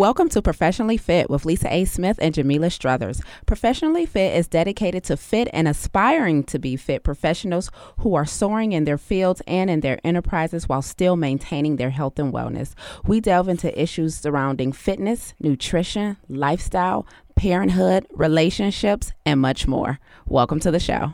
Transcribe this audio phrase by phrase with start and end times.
[0.00, 1.84] Welcome to Professionally Fit with Lisa A.
[1.84, 3.20] Smith and Jamila Struthers.
[3.44, 8.72] Professionally Fit is dedicated to fit and aspiring to be fit professionals who are soaring
[8.72, 12.72] in their fields and in their enterprises while still maintaining their health and wellness.
[13.04, 17.06] We delve into issues surrounding fitness, nutrition, lifestyle,
[17.36, 19.98] parenthood, relationships, and much more.
[20.24, 21.12] Welcome to the show.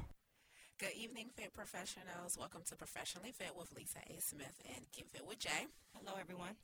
[0.78, 2.38] Good evening, fit professionals.
[2.38, 4.20] Welcome to Professionally Fit with Lisa A.
[4.20, 5.66] Smith and Get Fit with Jaye.
[5.92, 6.54] Hello, everyone.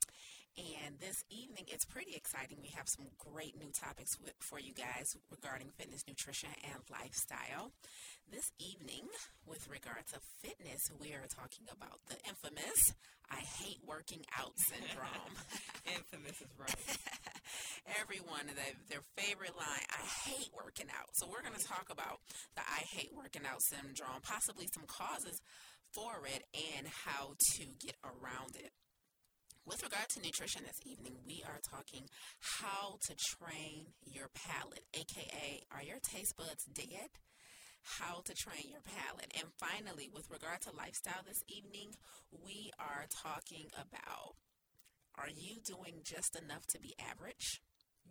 [0.53, 2.61] And this evening, it's pretty exciting.
[2.61, 7.73] We have some great new topics with, for you guys regarding fitness, nutrition, and lifestyle.
[8.29, 9.09] This evening,
[9.49, 12.93] with regard to fitness, we are talking about the infamous
[13.33, 15.33] I hate working out syndrome.
[15.97, 16.85] infamous is right.
[18.01, 21.09] Everyone, their, their favorite line, I hate working out.
[21.17, 22.21] So, we're going to talk about
[22.53, 25.41] the I hate working out syndrome, possibly some causes
[25.97, 26.45] for it,
[26.77, 28.69] and how to get around it.
[29.65, 32.03] With regard to nutrition this evening, we are talking
[32.59, 37.15] how to train your palate, aka, are your taste buds dead?
[37.99, 39.31] How to train your palate.
[39.39, 41.95] And finally, with regard to lifestyle this evening,
[42.31, 44.35] we are talking about
[45.15, 47.61] are you doing just enough to be average?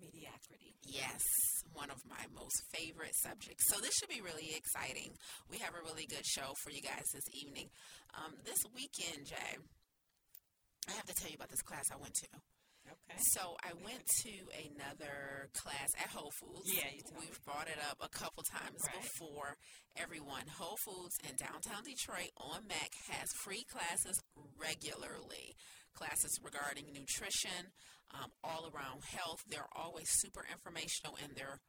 [0.01, 0.73] Mediocrity.
[0.87, 1.21] Yes,
[1.75, 3.69] one of my most favorite subjects.
[3.69, 5.13] So this should be really exciting.
[5.51, 7.69] We have a really good show for you guys this evening.
[8.17, 9.61] Um, this weekend, Jaye,
[10.89, 12.29] I have to tell you about this class I went to.
[12.83, 13.19] Okay.
[13.33, 14.35] So I went to
[14.67, 16.67] another class at Whole Foods.
[16.67, 17.37] Yeah, you We've me.
[17.47, 19.01] brought it up a couple times Right.
[19.01, 19.57] before.
[19.97, 24.19] Everyone, Whole Foods in downtown Detroit on Mack has free classes
[24.59, 25.55] regularly.
[25.95, 27.71] Classes regarding nutrition,
[28.11, 29.41] um, all around health.
[29.47, 31.61] They're always super informational and they're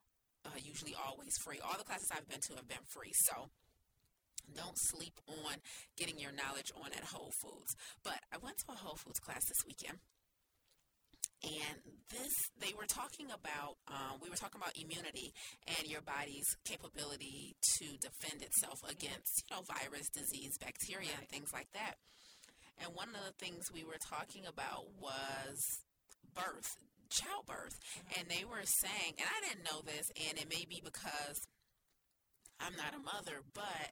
[0.45, 1.59] uh, usually always free.
[1.64, 3.11] All the classes I've been to have been free.
[3.30, 3.50] So
[4.55, 5.55] don't sleep on
[5.97, 7.75] getting your knowledge on at Whole Foods.
[8.03, 9.99] But I went to a Whole Foods class this weekend.
[11.44, 11.75] And
[12.08, 12.31] this,
[12.64, 15.36] they were talking about, um, we were talking about immunity
[15.67, 21.52] and your body's capability to defend itself against, you know, virus, disease, bacteria, and things
[21.52, 21.99] like that.
[22.80, 25.59] And one of the things we were talking about was
[26.33, 26.80] birth,
[27.11, 27.76] childbirth.
[28.17, 31.43] And they were saying, and I didn't know this, and it may be because
[32.64, 33.92] I'm not a mother, but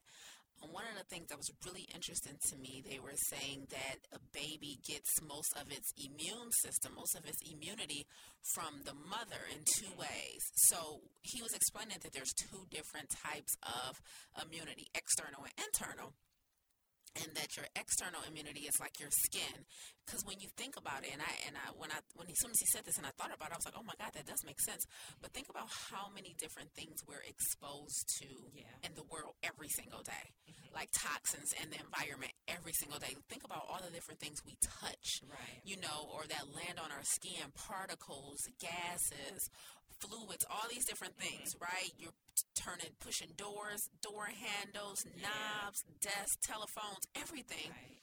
[0.70, 4.20] one of the things that was really interesting to me, they were saying that a
[4.32, 8.06] baby gets most of its immune system, most of its immunity
[8.54, 10.42] from the mother in two ways.
[10.70, 14.00] So he was explaining that there's two different types of
[14.38, 16.14] immunity, external and internal.
[17.14, 19.68] And that your external immunity is like your skin,
[20.06, 22.40] because when you think about it, and I and I when I when he, as
[22.40, 23.92] soon as he said this and I thought about it, I was like, oh my
[24.00, 24.80] god, that does make sense.
[25.20, 28.64] But think about how many different things we're exposed to Yeah.
[28.88, 30.72] in the world every single day, Mhm.
[30.72, 33.12] like toxins in the environment every single day.
[33.28, 35.60] Think about all the different things we touch, Right.
[35.68, 39.50] you know, or that land on our skin, particles, gases,
[40.00, 41.90] fluids, all these different things, right?
[41.98, 42.14] You're
[42.54, 45.28] turning, pushing doors, door handles, Yeah.
[45.28, 47.70] knobs, desks, telephones, everything.
[47.70, 47.98] Right.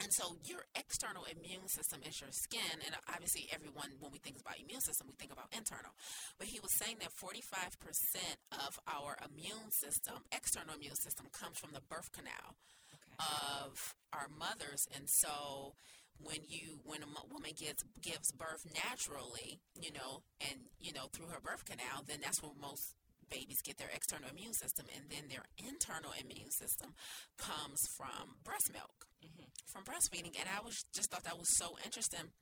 [0.00, 2.82] And so your external immune system is your skin.
[2.84, 5.92] And obviously, everyone, when we think about immune system, we think about internal.
[6.36, 11.70] But he was saying that 45% of our immune system, external immune system, comes from
[11.72, 12.56] the birth canal
[12.92, 13.14] Okay.
[13.22, 14.82] of our mothers.
[14.94, 15.74] And so
[16.22, 21.26] when you when a woman gets gives birth naturally, you know, and you know through
[21.28, 22.94] her birth canal, then that's where most
[23.30, 26.94] babies get their external immune system, and then their internal immune system
[27.38, 29.48] comes from breast milk, Mhm.
[29.72, 30.38] from breastfeeding.
[30.38, 32.32] And I was just thought that was so interesting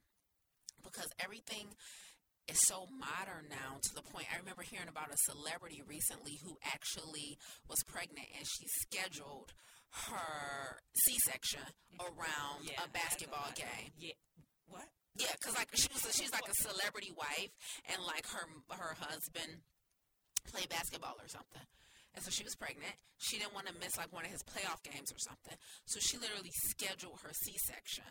[0.83, 1.77] because everything
[2.49, 6.59] is so modern now to the point I remember hearing about a celebrity recently who
[6.63, 9.55] actually was pregnant and she scheduled
[9.93, 11.63] her C-section
[12.01, 13.93] around Yeah, a basketball a game.
[13.99, 14.17] Yeah.
[14.69, 14.89] What?
[15.17, 17.53] Yeah, because like she was, she's like a celebrity wife,
[17.93, 19.61] and like her her husband
[20.49, 21.61] played basketball or something,
[22.17, 22.97] and so she was pregnant.
[23.21, 25.55] She didn't want to miss like one of his playoff games or something,
[25.85, 28.09] so she literally scheduled her C-section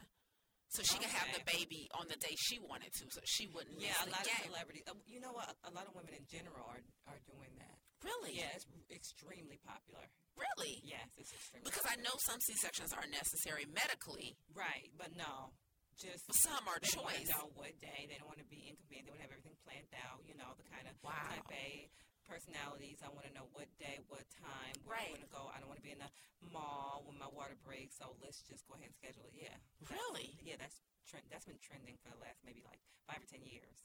[0.69, 3.75] so she could have the baby on the day she wanted to, so she wouldn't
[3.81, 4.83] Yeah, miss a lot of celebrities.
[4.87, 5.51] Uh, you know what?
[5.67, 6.79] A lot of women in general are
[7.11, 7.70] are doing that.
[8.03, 8.33] Really?
[8.37, 10.05] Yeah, it's extremely popular.
[10.39, 10.81] Really?
[10.83, 11.67] Yes, it's extremely.
[11.69, 15.51] Because I know some C-sections are necessary medically, Right, but no,
[15.99, 17.29] just but some are they want choice.
[17.29, 18.07] to know what day.
[18.09, 19.05] They don't want to be inconvenient.
[19.05, 20.23] They want to have everything planned out.
[20.25, 21.13] You know, the kind of Wow.
[21.29, 21.91] type A
[22.25, 23.03] personalities.
[23.03, 25.11] I want to know what day, what time, where Right.
[25.11, 25.43] I'm going to go.
[25.51, 26.09] I don't want to be in the
[26.49, 29.35] mall when my water breaks, so let's just go ahead and schedule it.
[29.35, 29.51] Yeah.
[29.83, 30.39] That's- Really?
[30.41, 31.27] Yeah, that's trend.
[31.29, 33.83] That's been trending for the last maybe like five or ten years.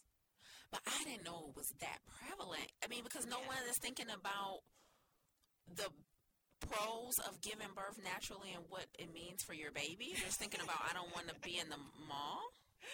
[0.71, 2.71] But I didn't know it was that prevalent.
[2.85, 3.47] I mean, because no Yeah.
[3.49, 4.61] one is thinking about
[5.69, 5.91] the
[6.61, 10.07] pros of giving birth naturally and what it means for your baby.
[10.07, 11.79] You're just thinking about I don't want to be in the
[12.09, 12.43] mall.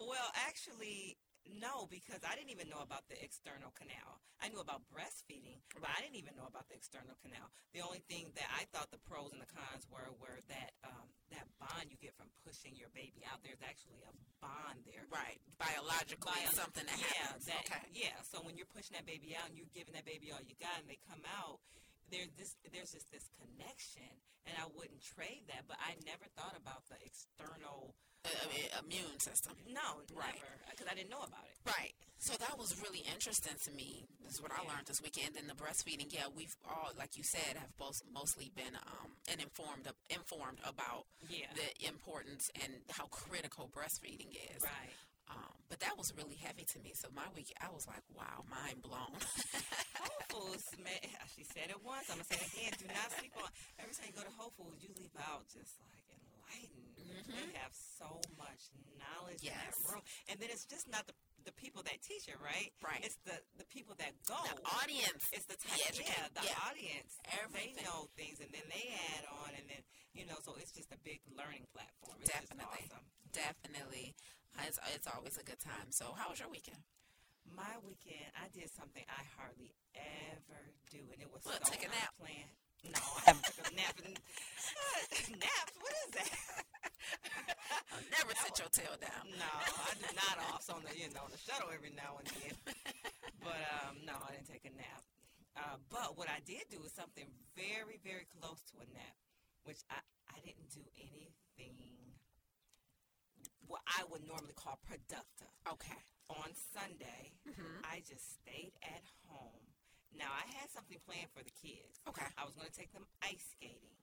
[0.00, 4.20] Well, actually, No, because I didn't even know about the external canal.
[4.38, 7.48] I knew about breastfeeding, but I didn't even know about the external canal.
[7.72, 11.08] The only thing that I thought the pros and the cons were were that um,
[11.32, 13.40] that bond you get from pushing your baby out.
[13.40, 14.12] There's actually a
[14.44, 15.08] bond there.
[15.08, 15.40] Right.
[15.56, 17.48] Biologically, Bio- something that yeah, happens.
[17.48, 17.84] that- okay.
[17.96, 18.14] Yeah.
[18.28, 20.78] So when you're pushing that baby out and you're giving that baby all you got,
[20.84, 21.58] and they come out,
[22.12, 24.06] there's this there's just this connection,
[24.44, 25.64] and I wouldn't trade that.
[25.64, 27.96] But I never thought about the external.
[28.28, 29.54] Uh, uh, immune system.
[29.68, 30.34] No, Right.
[30.34, 31.56] never, because I didn't know about it.
[31.66, 31.94] Right.
[32.18, 34.04] So that was really interesting to me.
[34.24, 35.36] This is what I learned this weekend.
[35.36, 39.40] And the breastfeeding, yeah, we've all, like you said, have both mostly been um, and
[39.40, 41.46] informed of, informed about Yeah.
[41.54, 44.62] the importance and how critical breastfeeding is.
[44.62, 44.94] Right.
[45.30, 46.92] Um, but that was really heavy to me.
[46.96, 49.12] So my week, I was like, wow, mind blown.
[50.00, 51.04] Whole Foods, man,
[51.36, 52.08] she said it once.
[52.08, 52.72] I'm gonna say it again.
[52.80, 53.50] Do not sleep on.
[53.78, 56.00] Every time you go to Whole Foods, you leave out just like
[57.08, 57.32] Mm-hmm.
[57.32, 57.52] enlightened.
[57.54, 58.62] They have so much
[59.00, 61.16] knowledge in that room, and then it's just not the
[61.46, 62.68] the people that teach it, right?
[62.84, 63.00] Right.
[63.00, 64.36] It's the the people that go.
[64.44, 65.24] the audience.
[65.32, 66.66] It's the type, The yeah, the yeah.
[66.68, 67.16] audience.
[67.40, 67.72] Everything.
[67.80, 69.82] They know things, and then they add on, and then
[70.12, 72.20] you know, so it's just a big learning platform.
[72.20, 72.84] It's Definitely.
[72.90, 73.06] just awesome.
[73.32, 74.06] Definitely.
[74.58, 75.88] Uh, it's, it's always a good time.
[75.94, 76.82] So how was your weekend?
[77.48, 80.60] My weekend, I did something I hardly ever
[80.92, 82.12] do, and it was What, so take a nap?
[82.20, 82.44] Plan.
[82.84, 83.94] No, I haven't took a nap.
[84.04, 84.12] In,
[85.40, 85.74] naps?
[85.80, 86.28] What is that?
[88.14, 89.24] Never sit your tail down.
[89.38, 92.54] no, I did not off on the you know the shuttle every now and then.
[93.42, 95.02] But um, no, I didn't take a nap.
[95.56, 97.26] Uh, but what I did do is something
[97.58, 99.16] very, very close to a nap,
[99.64, 99.98] which I
[100.30, 101.78] I didn't do anything
[103.68, 105.52] what I would normally call productive.
[105.68, 106.00] Okay.
[106.30, 107.84] On Sunday, Mhm.
[107.84, 109.64] I just stayed at home.
[110.16, 112.00] Now I had something planned for the kids.
[112.08, 112.24] Okay.
[112.36, 113.96] I was going to take them ice skating,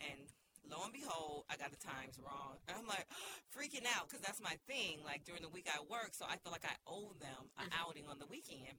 [0.00, 0.32] and
[0.68, 2.58] lo and behold, I got the times wrong.
[2.68, 3.06] And I'm like
[3.54, 5.02] freaking out because that's my thing.
[5.04, 7.80] Like during the week I work, so I feel like I owe them an Mhm.
[7.80, 8.78] outing on the weekend,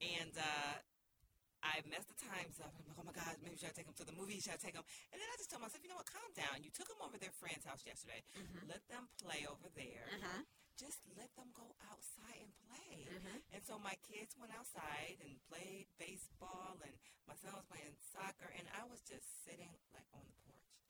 [0.00, 0.74] and uh,
[1.62, 2.74] I messed the times up.
[2.74, 4.40] I'm like, oh my god, maybe should I take them to the movie?
[4.42, 4.82] Should I take them?
[5.14, 6.10] And then I just told myself, you know what?
[6.10, 6.58] Calm down.
[6.64, 8.24] You took them over their friend's house yesterday.
[8.34, 8.66] Mhm.
[8.68, 10.10] Let them play over there.
[10.10, 10.46] Mhm.
[10.74, 13.06] Just let them go outside and play.
[13.06, 13.42] Mhm.
[13.52, 16.98] And so my kids went outside and played baseball, and
[17.28, 20.34] my son was playing soccer, and I was just sitting like on the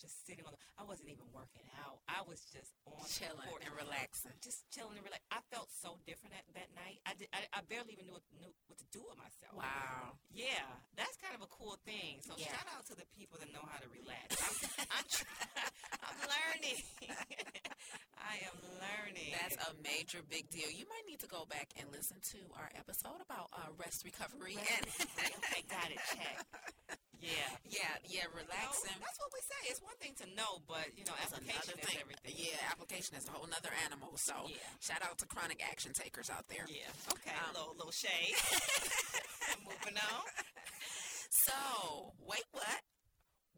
[0.03, 0.53] just sitting on.
[0.53, 2.03] The, I wasn't even working out.
[2.11, 4.35] I was just on Chilling the porch, and relaxing.
[4.43, 5.23] just chilling and relax.
[5.31, 6.99] I felt so different that, that night.
[7.07, 7.31] I did.
[7.31, 9.55] I, I barely even knew what, knew what to do with myself.
[9.55, 10.19] Wow.
[10.35, 10.67] Yeah,
[10.99, 12.19] that's kind of a cool thing.
[12.27, 12.51] So Yeah.
[12.51, 14.35] shout out to the people that know how to relax.
[14.43, 14.59] I'm,
[14.91, 15.07] I'm,
[16.11, 16.83] I'm learning.
[18.19, 19.35] I am learning.
[19.39, 20.71] That's a major big deal.
[20.71, 24.57] You might need to go back and listen to our episode about uh, rest recovery
[24.57, 25.99] and okay, got it.
[26.11, 26.37] Check.
[27.23, 27.47] Yeah.
[27.71, 28.99] yeah, yeah, relaxing.
[28.99, 29.71] that's what we say.
[29.71, 31.99] It's one thing to know, but you know, That's application is thing.
[32.03, 32.35] everything.
[32.35, 34.19] Yeah, application is a whole nother animal.
[34.19, 34.59] So Yeah.
[34.83, 36.67] shout out to chronic action takers out there.
[36.67, 36.91] Yeah.
[37.15, 37.31] Okay.
[37.31, 38.35] Um, little little shade.
[39.65, 40.27] Moving on.
[41.33, 42.81] So wait, what?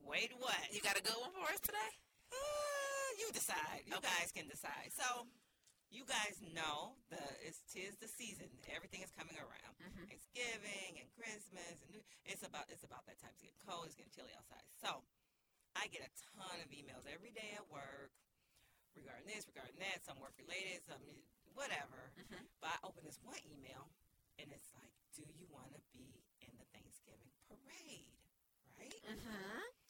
[0.06, 0.56] Wait, what?
[0.72, 1.90] You got a good one for us today?
[2.30, 3.82] Uh, you decide.
[3.86, 4.08] You Okay.
[4.08, 4.92] guys can decide.
[4.96, 5.26] So,
[5.94, 8.50] you guys know the it's tis the season.
[8.74, 9.74] Everything is coming around.
[9.78, 10.10] Mhm.
[10.10, 13.30] Thanksgiving and Christmas and it's about it's about that time.
[13.38, 13.86] It's getting cold.
[13.86, 14.66] It's getting chilly outside.
[14.82, 15.06] So,
[15.78, 18.10] I get a ton of emails every day at work
[18.98, 21.02] regarding this, regarding that, some work related, some
[21.54, 22.10] whatever.
[22.18, 22.42] Mhm.
[22.60, 23.90] But I open this one email
[24.38, 28.18] and it's like, "Do you want to be in the Thanksgiving parade?"
[28.76, 28.98] Right?
[29.06, 29.83] Mm-hmm.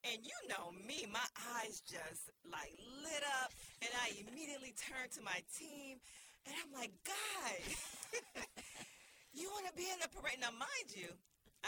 [0.00, 1.28] And you know me, my
[1.60, 2.72] eyes just like
[3.04, 3.52] lit up,
[3.84, 6.00] and I immediately turned to my team,
[6.48, 7.76] and I'm like, guys,
[9.36, 10.40] you want to be in the parade?
[10.40, 11.12] Now, mind you,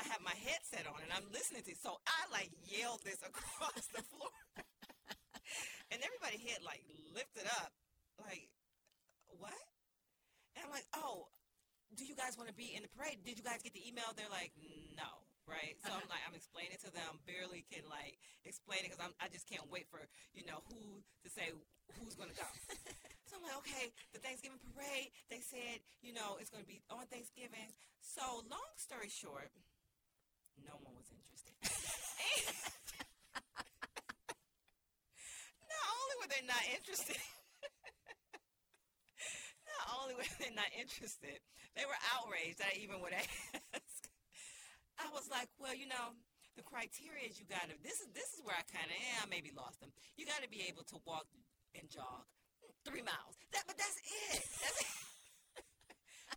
[0.01, 3.85] I have my headset on and I'm listening to, so I like yelled this across
[3.93, 4.33] the floor,
[5.93, 6.81] and everybody head like
[7.13, 7.77] lifted up,
[8.17, 8.49] like,
[9.29, 9.61] what?
[10.57, 11.29] And I'm like, oh,
[11.97, 13.21] do you guys want to be in the parade?
[13.25, 14.09] Did you guys get the email?
[14.17, 14.57] They're like,
[14.97, 15.75] no, right?
[15.83, 19.27] So I'm like, I'm explaining to them, barely can like explain it because I'm I
[19.31, 20.03] just can't wait for
[20.35, 21.51] you know who to say
[21.99, 22.47] who's gonna go.
[23.29, 25.11] so I'm like, okay, the Thanksgiving parade.
[25.31, 27.71] They said, you know, it's gonna be on Thanksgiving.
[28.03, 29.51] So long story short,
[30.63, 31.55] no one was interested.
[35.71, 37.19] not only were they not interested.
[39.73, 41.41] Not only were they not interested,
[41.75, 43.31] they were outraged that I even would ask.
[45.01, 46.13] I was like, well, you know,
[46.57, 47.75] the criteria is you got to.
[47.81, 49.89] This is this is where I kind of eh, I maybe lost them.
[50.21, 51.25] You got to be able to walk
[51.79, 52.29] and jog
[52.85, 53.35] three miles.
[53.57, 54.43] That, but that's it.
[54.63, 55.67] That's it.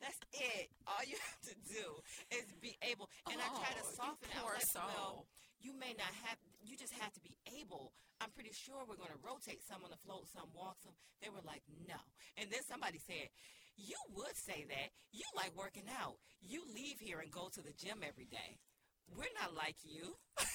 [0.03, 0.67] That's it.
[0.85, 1.85] All you have to do
[2.29, 3.07] is be able.
[3.31, 4.37] And I try to Oh, soften it.
[4.37, 5.25] Like, well,
[5.63, 6.37] you may not have.
[6.61, 7.95] You just have to be able.
[8.21, 10.93] I'm pretty sure we're going to rotate some on the float, some walk, some.
[11.23, 11.97] They were like, no.
[12.37, 13.31] And then somebody said,
[13.77, 14.89] You would say that.
[15.11, 16.15] You like working out.
[16.41, 18.59] You leave here and go to the gym every day.
[19.11, 20.15] We're not like you.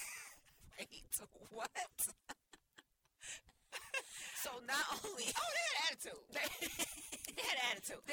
[0.79, 1.05] Wait,
[1.51, 1.69] what?
[4.43, 6.25] so not only Oh, they had attitude.
[7.31, 8.03] They had attitude.
[8.05, 8.13] Uh,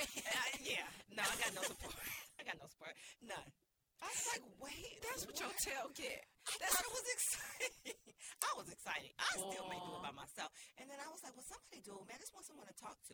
[0.64, 0.88] yeah.
[1.12, 1.98] No, I got no support.
[2.40, 2.94] I got no support.
[3.26, 3.50] None.
[3.98, 5.02] I was like, wait.
[5.02, 6.22] that's what your tail get.
[6.48, 7.98] I thought it was exciting.
[8.46, 9.10] I was excited.
[9.18, 10.54] I still may do it by myself.
[10.78, 12.16] And then I was like, well, somebody do it, man.
[12.16, 13.14] I just want someone to talk to.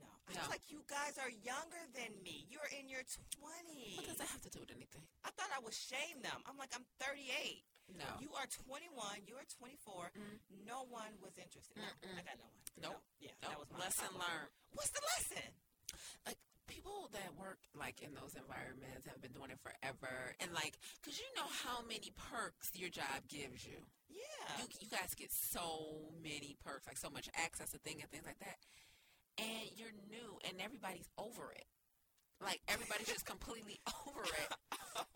[0.00, 0.08] No.
[0.28, 0.40] I No.
[0.46, 2.46] was like, you guys are younger than me.
[2.48, 3.96] You're in your 20s.
[4.00, 5.02] What does that have to do with anything?
[5.24, 6.40] I thought I would shame them.
[6.48, 7.64] I'm like, I'm 38.
[7.98, 8.06] No.
[8.22, 9.26] You are 21.
[9.26, 10.14] You are 24.
[10.64, 11.74] No one was interested.
[11.76, 11.90] No.
[12.16, 12.62] I got no one.
[12.80, 13.02] Nope.
[13.02, 13.18] No.
[13.18, 13.48] Yeah, No.
[13.50, 14.22] that was my Lesson problem.
[14.24, 14.50] learned.
[14.72, 15.50] What's the lesson?
[16.24, 16.38] like
[16.70, 21.18] people that work like in those environments have been doing it forever and like because
[21.18, 23.74] you know how many perks your job gives you
[24.08, 24.22] Yeah.
[24.62, 28.22] you, you guys get so many perks like so much access to things and things
[28.24, 28.54] like that
[29.40, 31.64] and you're new and everybody's over it.
[32.44, 34.50] Like everybody's just completely over it.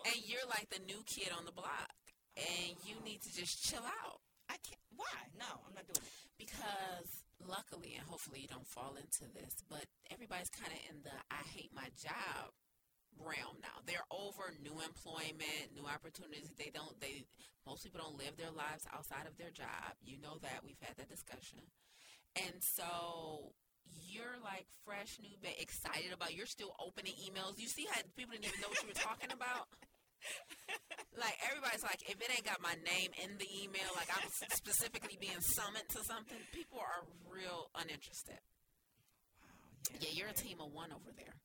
[0.08, 1.92] And you're like the new kid on the block
[2.36, 4.20] and you need to just chill out.
[4.48, 4.80] I can't.
[4.96, 5.28] Why?
[5.36, 6.12] No, I'm not doing it.
[6.40, 11.12] because luckily and hopefully you don't fall into this but everybody's kind of in the
[11.28, 12.48] i hate my job
[13.20, 13.82] realm now.
[13.86, 16.50] They're over new employment new opportunities.
[16.58, 17.24] They don't they
[17.66, 19.96] most people don't live their lives outside of their job.
[20.04, 20.64] You know that.
[20.64, 21.60] We've had that discussion.
[22.36, 23.54] And so
[24.02, 28.32] you're like fresh new but excited about you're still opening emails you see how people
[28.32, 29.68] didn't even know what you were talking about
[31.20, 35.16] like everybody's like, if it ain't got my name in the email, like I'm specifically
[35.20, 38.40] being summoned to something, people are real uninterested.
[39.40, 40.00] Wow.
[40.00, 41.36] Yeah, you're a team of one over there.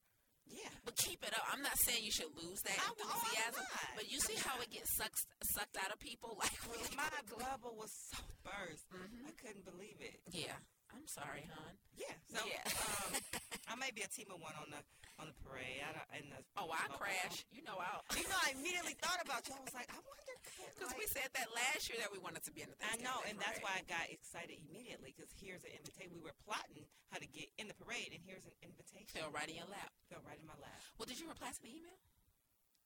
[0.49, 0.73] Yeah.
[0.81, 1.45] But keep it up.
[1.53, 3.89] I'm not saying you should lose that oh, I'm enthusiasm, not.
[3.93, 5.21] but you see how it gets sucked
[5.53, 8.89] sucked out of people, like really My bubble was so burst.
[8.89, 9.29] Mhm.
[9.29, 10.17] I couldn't believe it.
[10.33, 10.57] Yeah,
[10.95, 11.73] I'm sorry, hon.
[11.97, 12.15] Yeah.
[12.29, 12.61] So Yeah.
[12.61, 13.17] um,
[13.71, 14.81] I may be a team of one on the
[15.17, 15.81] on the parade.
[15.83, 17.43] I don't, and the, Oh, I oh, crash.
[17.51, 18.05] You know I'll.
[18.15, 19.57] You know, I immediately thought about you.
[19.57, 20.35] I was like, I wonder.
[20.77, 23.19] Because we said that last year that we wanted to be in the I know,
[23.27, 23.81] and that's why.
[23.81, 25.11] I got excited immediately.
[25.11, 26.15] Because here's an invitation.
[26.15, 29.09] We were plotting how to get in the parade, and here's an invitation.
[29.11, 29.91] fell right in your lap.
[30.07, 30.79] Fell right in my lap.
[30.95, 31.97] Well, did you reply to the email?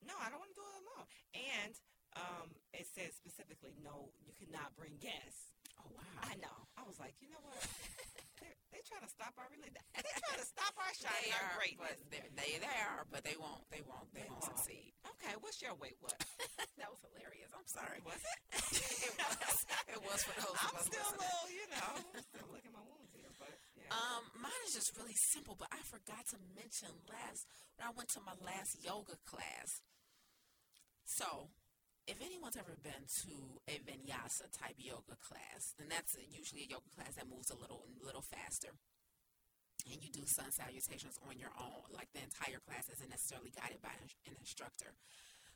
[0.02, 1.06] No, I don't want to do it alone.
[1.38, 1.74] And
[2.18, 5.54] um, it says specifically, no, you cannot bring guests.
[5.84, 6.18] Oh wow.
[6.24, 6.56] I know.
[6.80, 7.60] I was like, you know what?
[8.40, 9.68] they're, they're trying to stop our really.
[9.94, 11.96] They're trying to stop our shine, They our are, greatness.
[12.10, 13.62] but they they are, but they won't.
[13.70, 14.08] They won't.
[14.12, 14.58] They, They won't, won't.
[14.58, 14.92] succeed.
[15.16, 15.96] Okay, what's your wait?
[16.02, 16.16] What
[16.80, 17.50] that was hilarious.
[17.54, 18.00] I'm sorry.
[18.04, 18.38] was it?
[19.08, 19.56] it was.
[19.94, 21.22] It was for those I'm still a listening.
[21.24, 21.92] little, you know,
[22.34, 23.88] still licking my wounds here, but yeah.
[23.94, 27.46] Um, mine is just really simple, but I forgot to mention last
[27.78, 29.80] when I went to my last yoga class.
[31.06, 31.48] So,
[32.06, 33.34] if anyone's ever been to
[33.68, 37.88] a vinyasa type yoga class, and that's usually a yoga class that moves a little
[38.04, 38.76] little faster,
[39.88, 43.80] and you do sun salutations on your own, like the entire class isn't necessarily guided
[43.80, 43.92] by
[44.28, 44.92] an instructor.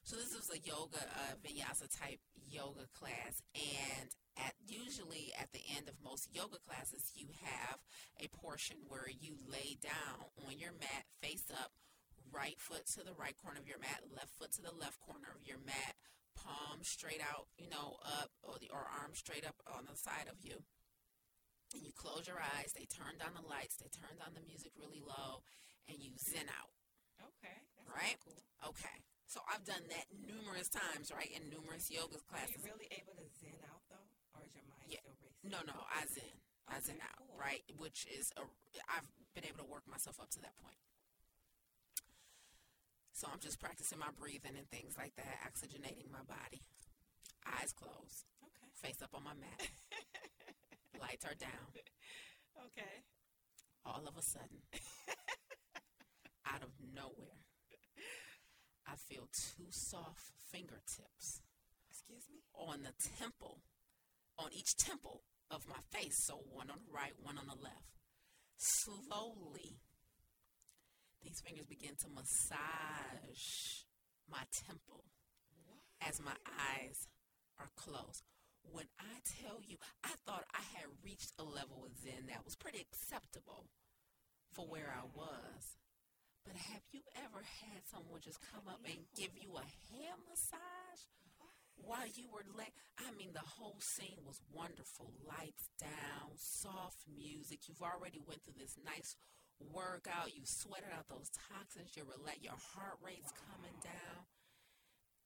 [0.05, 4.09] So this was a yoga uh, vinyasa type yoga class, and
[4.40, 7.76] at usually at the end of most yoga classes, you have
[8.17, 11.76] a portion where you lay down on your mat, face up,
[12.33, 15.28] right foot to the right corner of your mat, left foot to the left corner
[15.28, 15.97] of your mat,
[16.38, 20.30] palm straight out, you know, up, or the or arm straight up on the side
[20.30, 20.62] of you.
[21.75, 22.73] And you close your eyes.
[22.73, 23.76] They turn down the lights.
[23.76, 25.45] They turn down the music really low,
[25.90, 26.73] and you zen out.
[27.21, 28.16] okay, that's right?
[28.25, 28.40] Cool.
[28.73, 28.97] Okay.
[29.28, 32.64] So I've done that numerous times, right, in numerous yoga Are you classes.
[32.64, 35.04] really able to zen out though, or is your mind Yeah.
[35.04, 35.52] still racing?
[35.52, 36.40] No, no, I zen.
[36.64, 37.37] I zen out, cool.
[37.37, 37.61] right?
[37.76, 38.49] Which is a,
[38.88, 39.04] I've
[39.37, 40.80] been able to work myself up to that point.
[43.19, 46.63] So I'm just practicing my breathing and things like that, oxygenating my body.
[47.43, 48.71] Eyes closed, Okay.
[48.79, 49.59] face up on my mat.
[51.03, 51.67] Lights are down.
[52.71, 53.03] Okay.
[53.85, 54.63] All of a sudden,
[56.47, 57.43] out of nowhere,
[58.87, 61.43] I feel two soft fingertips
[61.91, 62.39] Excuse me.
[62.55, 63.59] on the temple,
[64.39, 66.15] on each temple of my face.
[66.23, 67.99] So one on the right, one on the left.
[68.59, 69.83] Slowly,
[71.23, 73.85] these fingers begin to massage
[74.31, 75.05] my temple
[76.07, 77.09] as my eyes
[77.59, 78.23] are closed.
[78.63, 82.55] When I tell you, I thought I had reached a level of Zen that was
[82.55, 83.67] pretty acceptable
[84.53, 85.79] for where I was.
[86.45, 91.03] But have you ever had someone just come up and give you a hand massage
[91.77, 92.73] while you were laying?
[92.97, 95.13] I mean, the whole scene was wonderful.
[95.29, 97.69] Lights down, soft music.
[97.69, 99.17] You've already went through this nice
[99.73, 100.35] workout.
[100.35, 101.93] You sweated out those toxins.
[101.97, 104.27] You're rela- your heart rate's coming down.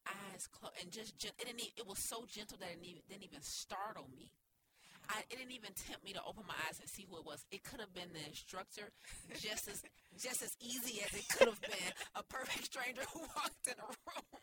[0.07, 2.91] Eyes closed, and just gen- it, didn't e- it was so gentle that it didn't
[2.91, 4.33] even, didn't even startle me.
[5.09, 7.45] I, it didn't even tempt me to open my eyes and see who it was.
[7.51, 8.91] It could have been the instructor,
[9.39, 9.83] just as
[10.19, 13.87] just as easy as it could have been a perfect stranger who walked in a
[13.87, 14.43] room.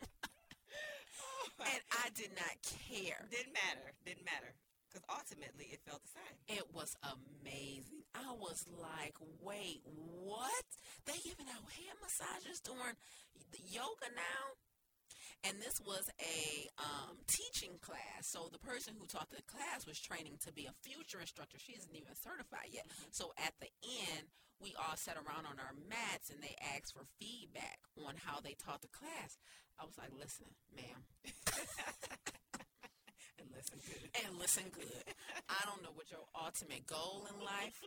[1.60, 3.26] Oh and I did not care.
[3.30, 3.92] Didn't matter.
[4.06, 4.54] Didn't matter.
[4.90, 6.36] Because ultimately, it felt the same.
[6.50, 8.02] It was amazing.
[8.10, 10.66] I was like, wait, what?
[11.06, 12.98] They giving out head massages during
[13.54, 14.58] the yoga now?
[15.46, 18.26] And this was a um, teaching class.
[18.26, 21.56] So the person who taught the class was training to be a future instructor.
[21.56, 22.90] She isn't even certified yet.
[23.10, 23.70] So at the
[24.10, 24.28] end,
[24.60, 28.58] we all sat around on our mats and they asked for feedback on how they
[28.58, 29.38] taught the class.
[29.80, 31.08] I was like, listen, ma'am.
[33.50, 34.06] and listen good.
[34.22, 35.04] And listen good.
[35.50, 37.82] I don't know what your ultimate goal in life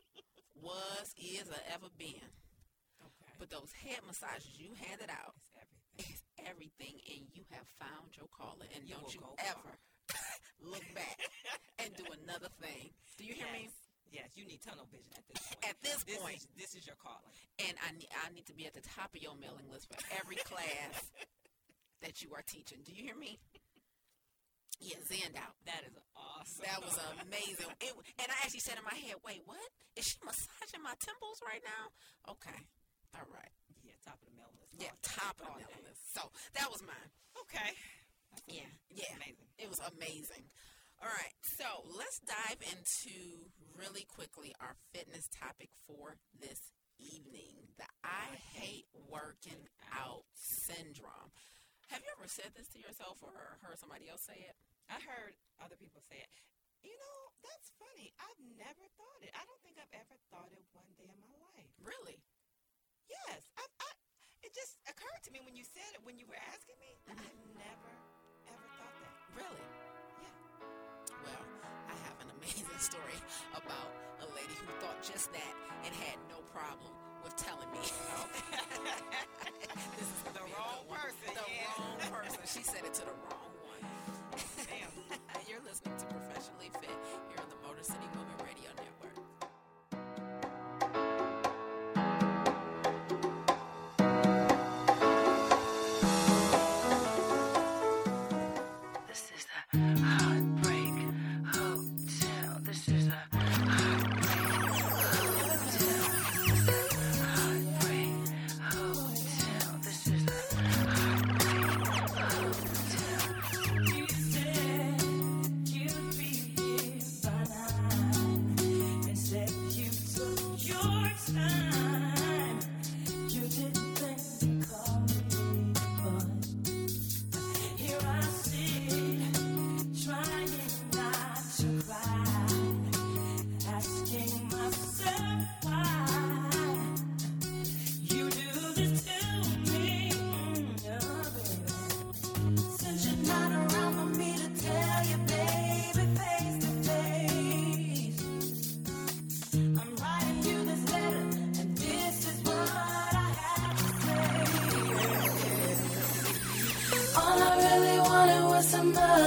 [0.59, 2.27] was, is, or ever been.
[2.99, 3.33] Okay.
[3.39, 6.13] But those head massages you handed out It's everything.
[6.13, 8.67] is everything, and you have found your calling.
[8.75, 9.71] And You don't you ever
[10.63, 11.19] look back
[11.79, 12.91] and do another thing.
[13.17, 13.67] Do you hear me?
[13.71, 13.79] Yes.
[14.13, 15.65] Yes, you need tunnel vision at this point.
[15.65, 16.37] At this this point.
[16.37, 17.33] is, this is your calling.
[17.65, 19.97] And I need, I need to be at the top of your mailing list for
[20.21, 21.09] every class
[22.05, 22.77] that you are teaching.
[22.85, 23.39] Do you hear me?
[24.83, 25.55] Yeah, zenned out.
[25.63, 26.67] That is awesome.
[26.67, 27.71] That was amazing.
[27.79, 29.63] It, and I actually said in my head, wait, what?
[29.95, 31.95] Is she massaging my temples right now?
[32.35, 32.59] Okay.
[33.15, 33.53] All right.
[33.79, 34.75] yeah, top of the mail list.
[34.75, 35.79] Yeah, top of the day.
[35.87, 36.03] list.
[36.11, 36.27] So
[36.59, 37.09] that was mine.
[37.47, 37.71] Okay.
[38.51, 38.67] Yeah.
[38.91, 39.15] Yeah.
[39.23, 39.47] Amazing.
[39.55, 40.51] It was amazing.
[40.99, 41.35] All right.
[41.55, 43.47] So let's dive into
[43.79, 46.59] really quickly our fitness topic for this
[46.99, 51.31] evening the I hate working out syndrome.
[51.89, 54.55] Have you ever said this to yourself or heard somebody else say it?
[54.91, 56.31] I heard other people say it.
[56.83, 58.11] You know, that's funny.
[58.19, 59.31] I've never thought it.
[59.31, 61.71] I don't think I've ever thought it one day in my life.
[61.79, 62.19] Really?
[63.07, 63.47] Yes.
[63.55, 63.89] I, I,
[64.43, 66.99] it just occurred to me when you said it, when you were asking me.
[67.07, 67.55] I mm-hmm.
[67.55, 67.91] never,
[68.51, 69.15] ever thought that.
[69.39, 69.63] Really?
[70.19, 70.35] Yeah.
[71.23, 71.43] Well,
[71.87, 73.15] I have an amazing story
[73.55, 73.87] about
[74.19, 75.53] a lady who thought just that
[75.87, 76.91] and had no problem
[77.23, 77.79] with telling me.
[79.95, 81.71] this is The gonna be a wrong person, The yeah.
[81.79, 82.43] wrong person.
[82.43, 83.42] She said it to the wrong
[84.33, 84.89] Damn.
[85.49, 86.89] You're listening to Professionally Fit
[87.29, 88.72] here on the Motor City Women Radio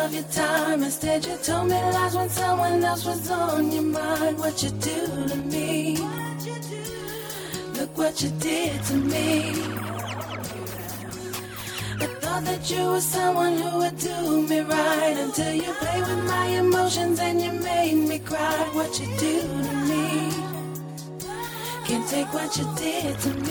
[0.07, 0.83] of your time.
[0.83, 4.39] Instead, you told me lies when someone else was on your mind.
[4.39, 5.99] What you do to me?
[7.79, 9.31] Look what you did to me.
[12.05, 16.25] I thought that you were someone who would do me right until you played with
[16.35, 18.59] my emotions and you made me cry.
[18.79, 20.07] What you do to me?
[21.87, 23.46] Can't take what you did to me.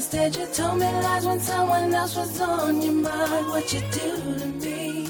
[0.00, 3.46] Instead, you told me lies when someone else was on your mind.
[3.48, 5.02] What you do to me?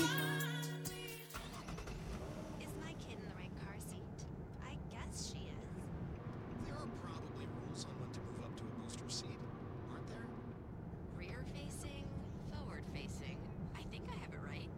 [2.60, 4.18] Is my kid in the right car seat?
[4.60, 5.72] I guess she is.
[6.66, 9.40] There are probably rules on when to move up to a booster seat,
[9.90, 10.28] aren't there?
[11.16, 12.04] Rear facing,
[12.50, 13.38] forward facing.
[13.78, 14.68] I think I have it right.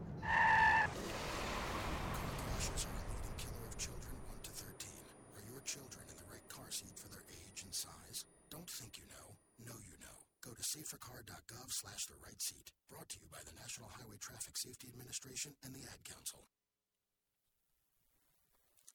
[10.62, 12.70] to safercar.gov slash the right seat.
[12.88, 16.46] Brought to you by the National Highway Traffic Safety Administration and the Ad Council.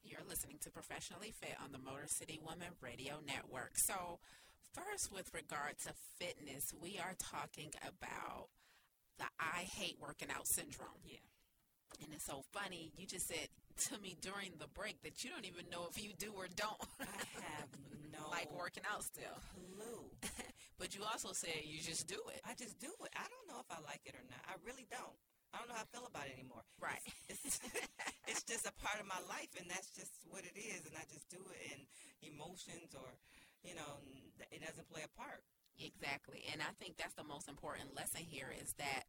[0.01, 3.75] You're listening to Professionally Fit on the Motor City Woman Radio Network.
[3.75, 4.23] So,
[4.97, 8.49] first, with regard to fitness, we are talking about
[9.19, 11.01] the I hate working out syndrome.
[11.05, 11.21] Yeah.
[12.03, 12.91] And it's so funny.
[12.97, 13.49] You just said
[13.89, 16.81] to me during the break that you don't even know if you do or don't
[16.99, 17.05] I
[17.45, 17.69] have
[18.11, 19.37] no like working out still.
[19.53, 20.09] clue.
[20.77, 22.37] But you also said you just do it.
[22.45, 23.09] I just do it.
[23.17, 24.37] I don't know if I like it or not.
[24.45, 25.17] I really don't.
[25.49, 26.61] I don't know how I feel about it anymore.
[26.77, 27.01] Right.
[27.25, 27.57] It's,
[28.29, 30.85] it's just a part of my life, and that's just what it is.
[30.85, 31.81] And I just do it, and
[32.21, 33.09] emotions or,
[33.63, 33.99] you know,
[34.51, 35.43] it doesn't play a part.
[35.79, 36.43] Exactly.
[36.51, 39.03] And I think that's the most important lesson here is that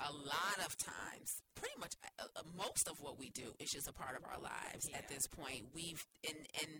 [0.00, 3.88] a lot of times, pretty much uh, uh, most of what we do is just
[3.88, 5.70] a part of our lives at this point.
[5.72, 6.70] We've, and, and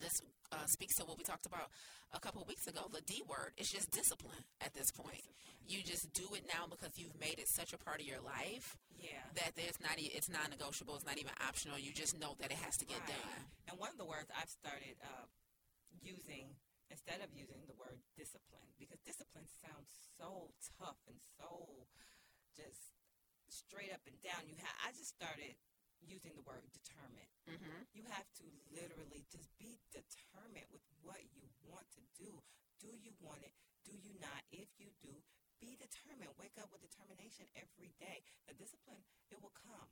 [0.00, 0.20] this
[0.52, 1.70] uh, speaks to what we talked about
[2.12, 2.88] a couple of weeks ago.
[2.92, 5.22] The D word is just discipline at this point.
[5.68, 8.76] You just do it now because you've made it such a part of your life
[8.98, 9.20] Yeah.
[9.36, 10.96] that there's not, it's non-negotiable.
[10.96, 11.78] It's not even optional.
[11.78, 13.08] You just know that it has to get Right.
[13.08, 13.40] done.
[13.70, 15.28] And one of the words I've started uh,
[16.00, 16.56] using
[16.88, 21.84] instead of using the word discipline, because discipline sounds so tough and so
[22.56, 22.96] just
[23.52, 24.48] straight up and down.
[24.48, 25.56] You ha- I just started
[26.00, 27.28] using the word determined.
[27.44, 27.92] Mm-hmm.
[27.92, 32.40] You have to literally just be determined with what you want to do.
[32.80, 33.52] Do you want it?
[33.84, 34.44] Do you not?
[34.52, 35.12] If you do,
[35.58, 36.30] be determined.
[36.38, 38.22] Wake up with determination every day.
[38.46, 39.90] The discipline, it will come.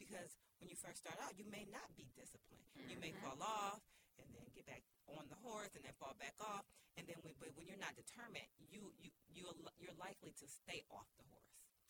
[0.00, 2.64] Because when you first start out, you may not be disciplined.
[2.74, 3.84] You may fall off
[4.24, 6.64] and then get back on the horse and then fall back off.
[6.96, 10.84] And then when, but when you're not determined, you, you, you're, you're likely to stay
[10.92, 11.42] off the horse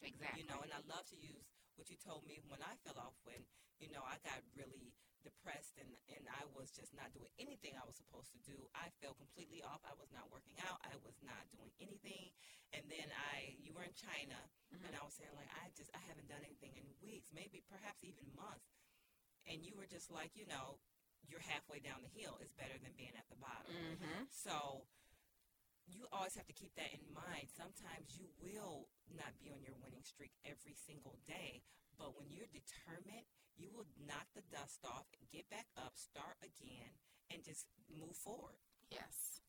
[0.03, 0.43] Exactly.
[0.43, 1.47] you know, and I love to use
[1.79, 3.39] what you told me when I fell off when,
[3.79, 4.91] you know, I got really
[5.23, 8.59] depressed and, and I was just not doing anything I was supposed to do.
[8.75, 9.79] I fell completely off.
[9.87, 10.83] I was not working out.
[10.83, 12.35] I was not doing anything.
[12.75, 14.39] And then I, you were in China,
[14.75, 14.99] and mm-hmm.
[14.99, 18.27] I was saying, like, I just, I haven't done anything in weeks, maybe perhaps even
[18.35, 18.67] months.
[19.47, 20.83] And you were just like, you know,
[21.29, 22.39] you're halfway down the hill.
[22.43, 23.73] It's better than being at the bottom.
[23.73, 24.29] Mm-hmm.
[24.31, 24.87] So
[25.89, 27.51] you always have to keep that in mind.
[27.53, 31.63] Sometimes you will not be on your winning streak every single day,
[31.99, 33.27] but when you're determined,
[33.59, 36.97] you will knock the dust off, get back up, start again,
[37.29, 38.57] and just move forward.
[38.91, 39.41] Yes.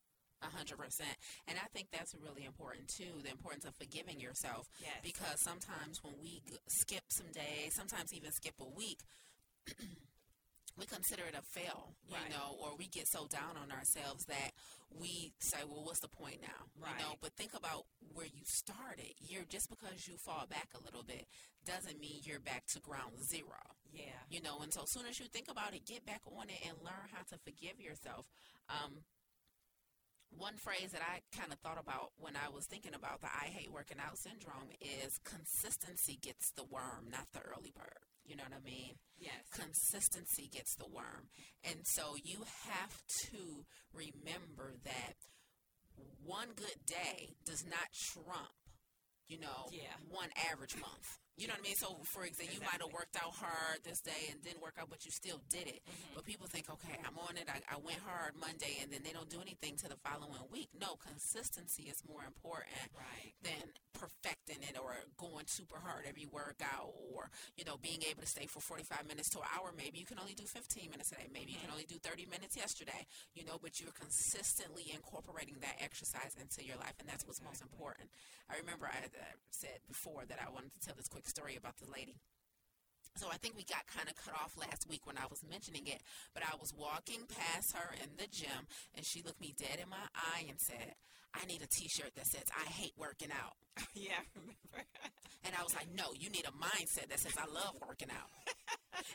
[0.42, 1.16] A hundred percent.
[1.48, 4.68] And I think that's really important too, the importance of forgiving yourself.
[4.80, 5.00] Yes.
[5.02, 9.00] Because sometimes when we skip some days, sometimes even skip a week,
[10.76, 12.30] we consider it a fail, you Right.
[12.30, 14.52] know, or we get so down on ourselves that
[14.90, 16.66] we say, well, what's the point now?
[16.76, 16.98] Right.
[16.98, 19.14] You know, but think about where you started.
[19.18, 21.26] You're just because you fall back a little bit
[21.64, 23.56] doesn't mean you're back to ground zero
[23.92, 24.04] Yeah.
[24.28, 26.58] you know and so as soon as you think about it get back on it
[26.68, 28.26] and learn how to forgive yourself
[28.68, 29.02] um,
[30.36, 33.46] one phrase that i kind of thought about when i was thinking about the i
[33.46, 38.44] hate working out syndrome is consistency gets the worm not the early bird you know
[38.44, 39.32] what i mean Yes.
[39.52, 41.28] consistency gets the worm
[41.62, 42.92] and so you have
[43.30, 45.14] to remember that
[46.24, 48.52] one good day does not trump
[49.28, 49.94] you know Yeah.
[50.10, 51.76] one average month you know what I mean?
[51.76, 54.88] So, for example, you might have worked out hard this day and didn't work out,
[54.90, 55.82] but you still did it.
[55.82, 56.14] Mm-hmm.
[56.14, 57.50] But people think, okay, I'm on it.
[57.50, 60.70] I, I went hard Monday, and then they don't do anything to the following week.
[60.78, 63.34] No, consistency is more important Right.
[63.42, 68.28] than perfecting it or going super hard every workout or, you know, being able to
[68.30, 69.70] stay for 45 minutes to an hour.
[69.76, 71.26] Maybe you can only do 15 minutes a day.
[71.32, 75.78] Maybe you can only do 30 minutes yesterday, you know, but you're consistently incorporating that
[75.82, 78.10] exercise into your life, and that's what's most important.
[78.50, 81.56] I remember I had uh, said before that I wanted to tell this quick story
[81.56, 82.16] about the lady.
[83.16, 85.86] So I think we got kind of cut off last week when I was mentioning
[85.86, 86.02] it,
[86.34, 89.88] but I was walking past her in the gym and she looked me dead in
[89.88, 90.98] my eye and said,
[91.30, 93.54] I need a t-shirt that says I hate working out.
[93.94, 94.82] yeah, I remember.
[95.46, 98.30] And I was like, no, you need a mindset that says I love working out.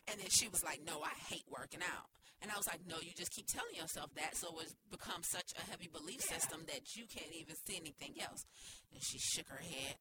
[0.07, 2.07] and then she was like, no, I hate working out.
[2.41, 4.35] And I was like, no, you just keep telling yourself that.
[4.35, 8.45] So it's become such a heavy belief system that you can't even see anything else.
[8.93, 9.95] And she shook her head.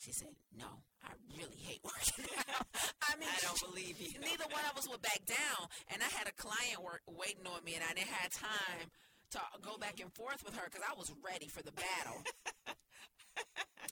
[0.00, 2.24] She said, no, I really hate working
[2.56, 2.66] out.
[3.04, 4.18] I mean, I don't believe you.
[4.18, 5.68] neither one of us would back down.
[5.92, 8.88] And I had a client work, waiting on me, and I didn't have time
[9.32, 12.24] to go back and forth with her because I was ready for the battle.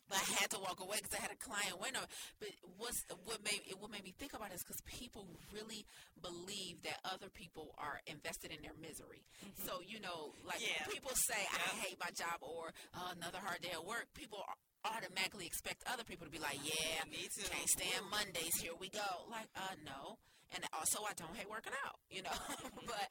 [0.08, 1.96] but I had to walk away because I had a client waiting.
[2.00, 2.12] on me.
[2.40, 5.84] But what's what made it what made me think about it is because people really
[6.20, 9.22] believe that other people are invested in their misery.
[9.66, 10.84] So you know, like Yeah.
[10.88, 14.56] people say I hate my job or uh, another hard day at work, people are
[14.96, 17.42] automatically expect other people to be like, yeah, Me too.
[17.50, 18.54] can't stand Mondays.
[18.62, 19.26] Here we go.
[19.28, 20.16] Like, uh, no.
[20.54, 22.00] And also, I don't hate working out.
[22.08, 22.32] You know,
[22.88, 23.06] but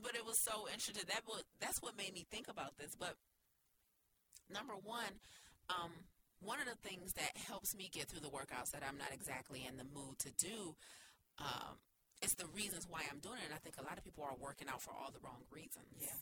[0.00, 1.04] but it was so interesting.
[1.12, 2.96] That was that's what made me think about this.
[2.98, 3.12] But
[4.48, 5.20] number one,
[5.70, 5.92] um,
[6.40, 9.66] one of the things that helps me get through the workouts that I'm not exactly
[9.66, 10.76] in the mood to do,
[11.38, 11.78] um,
[12.22, 13.50] it's the reasons why I'm doing it.
[13.50, 15.98] And I think a lot of people are working out for all the wrong reasons.
[15.98, 16.18] Yeah.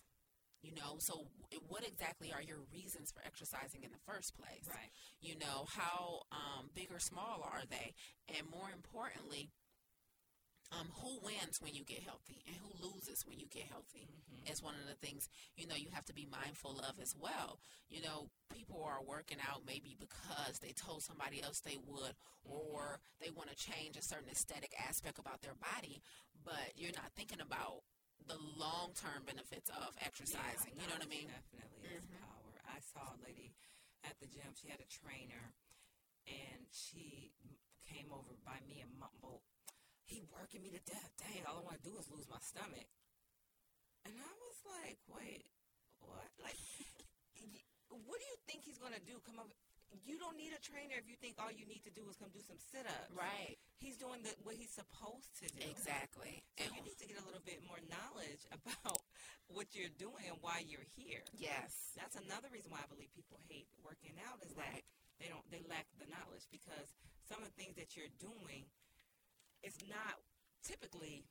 [0.62, 1.28] You know, so
[1.68, 4.66] what exactly are your reasons for exercising in the first place?
[4.66, 4.90] Right.
[5.20, 7.94] You know, how um, big or small are they?
[8.26, 9.50] And more importantly,
[10.72, 14.52] um, who wins when you get healthy and who loses when you get healthy Mm-hmm.
[14.52, 17.58] is one of the things you know you have to be mindful of as well.
[17.88, 22.98] You know, people are working out maybe because they told somebody else they would, or
[23.22, 26.02] they want to change a certain aesthetic aspect about their body,
[26.44, 27.82] but you're not thinking about
[28.26, 30.74] the long term benefits of exercising.
[30.78, 31.26] you know what I mean?
[31.30, 32.18] Definitely is Mhm.
[32.22, 32.52] power.
[32.66, 33.54] I saw a lady
[34.04, 34.54] at the gym.
[34.54, 35.54] She had a trainer,
[36.26, 37.32] and she
[37.86, 39.42] came over by me and mumbled,
[40.06, 41.10] "He working me to death.
[41.18, 42.86] Dang, all I want to do is lose my stomach."
[44.06, 45.46] And I was like, "Wait,
[45.98, 46.30] what?
[46.38, 46.56] Like,
[47.90, 49.18] what do you think he's gonna do?
[49.26, 49.50] Come up?"
[50.04, 52.28] You don't need a trainer if you think all you need to do is come
[52.34, 53.10] do some sit-ups.
[53.14, 53.56] Right.
[53.78, 55.62] He's doing the, what he's supposed to do.
[55.62, 56.42] Exactly.
[56.58, 58.98] So And- you need to get a little bit more knowledge about
[59.46, 61.22] what you're doing and why you're here.
[61.38, 61.94] yes.
[61.96, 64.74] That's another reason why I believe people hate working out is Right.
[64.74, 64.84] that
[65.22, 66.92] they don't they lack the knowledge because
[67.30, 68.66] some of the things that you're doing
[69.66, 70.22] is not
[70.62, 71.26] typically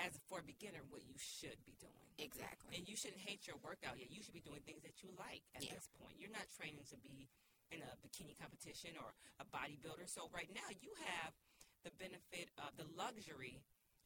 [0.00, 2.08] as for a beginner what you should be doing.
[2.18, 2.74] Exactly.
[2.74, 4.10] And you shouldn't hate your workout yet.
[4.10, 5.74] You should be doing things that you like at Yeah.
[5.76, 6.16] this point.
[6.18, 7.28] You're not training to be
[7.70, 10.08] in a bikini competition or a bodybuilder.
[10.08, 11.34] So right now you have
[11.84, 13.62] the benefit of the luxury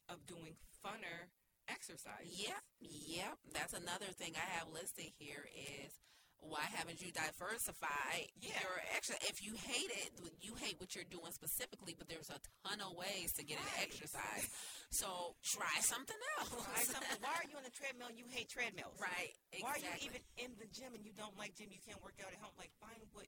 [0.09, 1.29] of doing funner
[1.67, 2.25] exercise.
[2.33, 3.37] Yep, yep.
[3.53, 5.93] That's another thing I have listed here is
[6.41, 8.59] why haven't you diversified Yeah.
[8.61, 9.15] your extra?
[9.27, 12.95] If you hate it, you hate what you're doing specifically, but there's a ton of
[12.95, 13.67] ways to get Right.
[13.77, 14.47] an exercise.
[14.91, 16.49] So try something else.
[16.49, 17.17] Try something.
[17.21, 18.07] Why are you on the treadmill?
[18.07, 18.97] and You hate treadmills.
[18.99, 19.33] right.
[19.59, 21.67] Why are you even in the gym and you don't like gym?
[21.71, 22.53] You can't work out at home.
[22.57, 23.27] Like find what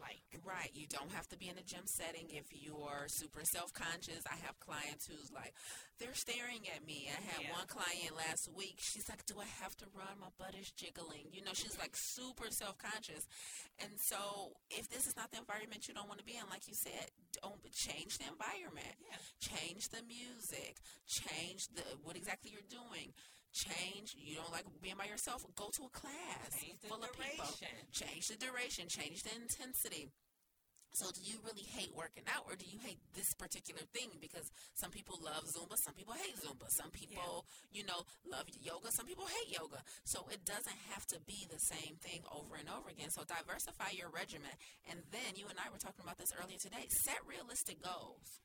[0.00, 0.22] like.
[0.44, 0.70] Right.
[0.74, 4.22] You don't have to be in a gym setting if you're super self conscious.
[4.30, 5.54] I have clients who's like,
[5.98, 7.08] they're staring at me.
[7.10, 7.52] I had Yeah.
[7.52, 8.78] one client last week.
[8.80, 10.20] She's like, Do I have to run?
[10.20, 11.28] My butt is jiggling.
[11.32, 13.26] You know, she's like super self conscious.
[13.82, 16.68] And so if this is not the environment you don't want to be in, like
[16.68, 17.10] you said,
[17.42, 18.96] don't change the environment.
[19.00, 19.18] Yeah.
[19.40, 20.76] Change the music.
[21.06, 23.12] Change the what exactly you're doing.
[23.56, 24.12] Change.
[24.20, 25.40] You don't like being by yourself.
[25.56, 27.48] Go to a class Change full of people.
[27.88, 28.84] Change the duration.
[28.88, 30.12] Change the intensity.
[30.92, 34.16] So, do you really hate working out, or do you hate this particular thing?
[34.16, 38.88] Because some people love Zumba, some people hate Zumba, some people, you know, love yoga,
[38.88, 39.84] some people hate yoga.
[40.08, 43.12] So, it doesn't have to be the same thing over and over again.
[43.12, 44.56] So, diversify your regimen.
[44.88, 48.40] And then, you and I were talking about this earlier today set realistic goals.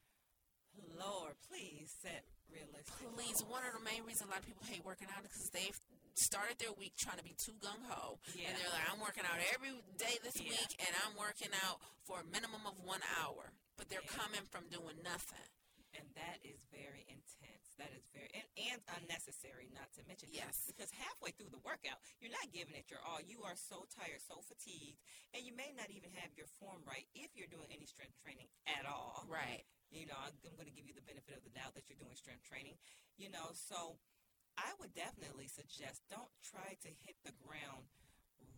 [0.97, 2.93] Lord, please set realistic.
[3.15, 5.49] Please, one of the main reasons a lot of people hate working out is because
[5.51, 5.79] they've
[6.13, 8.19] started their week trying to be too gung ho.
[8.35, 8.51] Yeah.
[8.51, 10.51] And they're like, I'm working out every day this Yeah.
[10.53, 13.53] week and I'm working out for a minimum of one hour.
[13.79, 14.19] But they're Yeah.
[14.19, 15.47] coming from doing nothing.
[15.93, 17.75] and that is very intense.
[17.75, 20.29] That is very and, and unnecessary, not to mention.
[20.31, 20.63] Yes.
[20.65, 23.19] Because halfway through the workout, you're not giving it your all.
[23.19, 25.03] You are so tired, so fatigued,
[25.35, 28.47] and you may not even have your form right if you're doing any strength training
[28.71, 29.27] at all.
[29.27, 29.67] Right.
[29.91, 32.15] You know, I'm, going to give you the benefit of the doubt that you're doing
[32.15, 32.79] strength training.
[33.19, 33.99] You know, so
[34.55, 37.91] I would definitely suggest don't try to hit the ground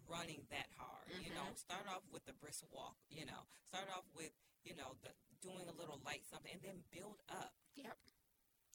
[0.06, 1.10] running that hard.
[1.10, 2.98] You know, start off with the brisk walk.
[3.10, 4.32] You know, start off with
[4.64, 7.52] you know the doing a little light something, and then build up.
[7.76, 7.98] Yep.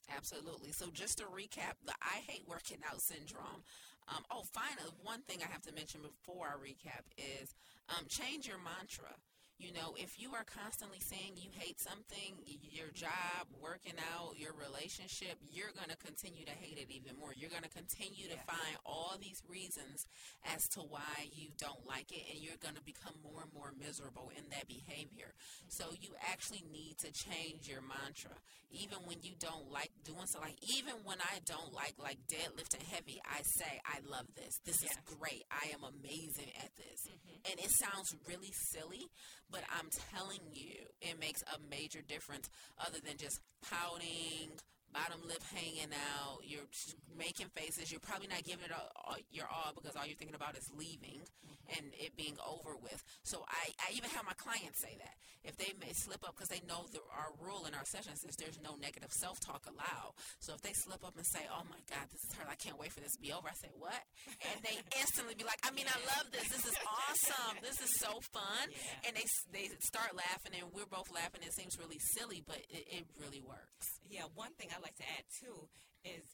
[0.08, 0.72] Absolutely.
[0.72, 3.62] So just to recap, the I hate working out syndrome.
[4.08, 7.54] Um, oh, finally, one thing I have to mention before I recap is
[7.90, 9.12] um, change your mantra.
[9.58, 14.54] You know, if you are constantly saying you hate something, your job, working out, your
[14.54, 17.34] relationship, you're going to continue to hate it even more.
[17.34, 18.46] You're going to continue to Yeah.
[18.46, 20.06] find all these reasons
[20.54, 23.72] as to why you don't like it, and you're going to become more and more
[23.74, 25.34] miserable in that behavior.
[25.66, 28.38] So you actually need to change your mantra.
[28.70, 32.82] Even when you don't like doing so, like even when I don't like like deadlifting
[32.86, 34.60] heavy, I say I love this.
[34.64, 35.42] This is great.
[35.50, 37.08] I am amazing at this.
[37.08, 37.50] Mm-hmm.
[37.50, 39.08] And it sounds really silly,
[39.50, 44.50] but I'm telling you, it makes a major difference other than just pouting,
[44.92, 46.68] bottom lip hanging out, you're
[47.16, 50.36] making faces, you're probably not giving it all, all, your all because all you're thinking
[50.36, 51.20] about is leaving
[51.76, 53.02] and it being over with.
[53.22, 55.16] So I, I even have my clients say that.
[55.44, 58.34] If they may slip up, because they know the, our rule in our sessions is
[58.36, 60.12] there's no negative self talk allowed.
[60.40, 62.76] So if they slip up and say, oh my God, this is hard, I can't
[62.76, 64.02] wait for this to be over, I say, what?
[64.44, 66.48] And they instantly be like, I mean, I love this.
[66.48, 67.60] This is awesome.
[67.68, 68.64] This is so fun.
[68.70, 69.08] Yeah.
[69.08, 71.42] And they, they start laughing, and we're both laughing.
[71.44, 73.86] It seems really silly, but it, it really works.
[74.08, 75.68] Yeah, one thing I'd like to add too
[76.04, 76.24] is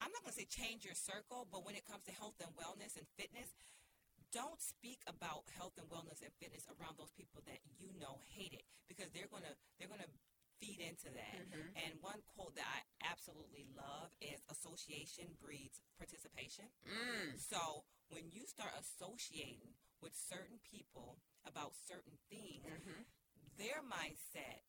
[0.00, 2.48] I'm not going to say change your circle, but when it comes to health and
[2.56, 3.52] wellness and fitness,
[4.32, 8.54] don't speak about health and wellness and fitness around those people that you know hate
[8.54, 10.08] it because they're gonna they're gonna
[10.62, 11.40] feed into that.
[11.50, 11.72] Mm-hmm.
[11.82, 16.68] And one quote that I absolutely love is association breeds participation.
[16.86, 17.34] Mm.
[17.40, 19.74] So when you start associating
[20.04, 23.02] with certain people about certain things, Mm-hmm.
[23.58, 24.62] their mindset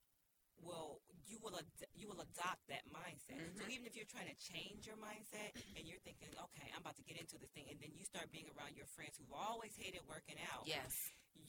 [0.64, 3.38] will you will ad- you will adopt that mindset.
[3.58, 3.72] So Mm-hmm.
[3.74, 7.06] even if you're trying to change your mindset and you're thinking, okay, I'm about to
[7.06, 10.02] get into this thing, and then you start being around your friends who've always hated
[10.08, 10.92] working out, Yes.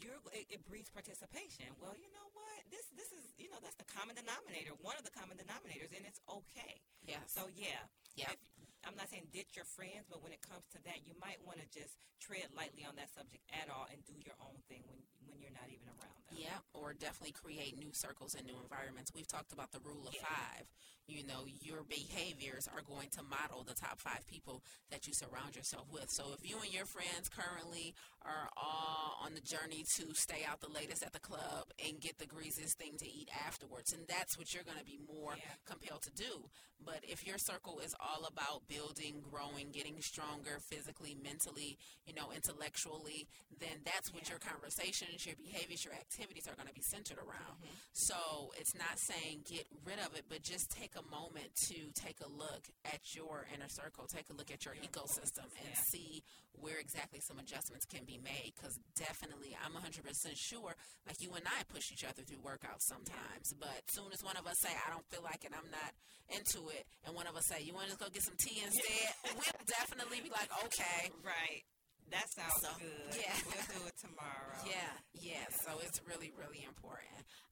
[0.01, 1.69] you're it, it breeds participation.
[1.81, 2.61] Well, you know what?
[2.71, 6.05] This this is you know that's the common denominator, one of the common denominators, and
[6.09, 6.81] it's okay.
[7.07, 7.23] Yeah.
[7.27, 7.83] So yeah,
[8.17, 8.37] if-
[8.83, 11.63] I'm not saying ditch your friends, but when it comes to that, you might want
[11.63, 14.99] to just tread lightly on that subject at all and do your own thing when
[15.29, 16.37] when you're not even around them.
[16.37, 19.13] Yeah, or definitely create new circles and new environments.
[19.15, 20.27] We've talked about the rule of Yeah.
[20.27, 20.67] five.
[21.07, 25.57] You know, your behaviors are going to model the top five people that you surround
[25.57, 26.11] yourself with.
[26.11, 30.61] So if you and your friends currently are all on the journey to stay out
[30.61, 34.37] the latest at the club and get the greasiest thing to eat afterwards, and that's
[34.39, 35.55] what you're going to be more Yeah.
[35.65, 36.51] compelled to do.
[36.79, 42.31] But if your circle is all about building, growing, getting stronger physically, mentally, you know,
[42.35, 43.29] intellectually,
[43.61, 47.57] then that's what your conversations, your behaviors, your activities are going to be centered around.
[47.63, 47.77] Mm-hmm.
[47.93, 52.19] So it's not saying get rid of it, but just take a moment to take
[52.25, 55.89] a look at your inner circle, take a look at your ecosystem, and yeah.
[55.91, 56.23] see
[56.59, 58.53] where exactly some adjustments can be made.
[58.57, 60.03] Because definitely, I'm 100%
[60.35, 60.75] sure,
[61.07, 64.47] like you and I push each other through workouts sometimes, but soon as one of
[64.47, 65.93] us say, I don't feel like it, I'm not
[66.31, 69.13] into it, and one of us say, you want to go get some tea instead,
[69.39, 71.11] we'll definitely be like, okay.
[71.23, 71.63] Right.
[72.11, 73.17] That sounds So, good.
[73.21, 73.33] yeah.
[73.47, 74.59] We'll do it tomorrow.
[74.69, 75.47] Yeah, yeah.
[75.65, 77.11] So it's really, really important.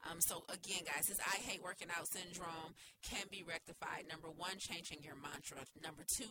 [0.09, 4.05] Um, so again, guys, this I hate working out syndrome can be rectified.
[4.09, 5.59] Number one, changing your mantra.
[5.83, 6.31] Number two,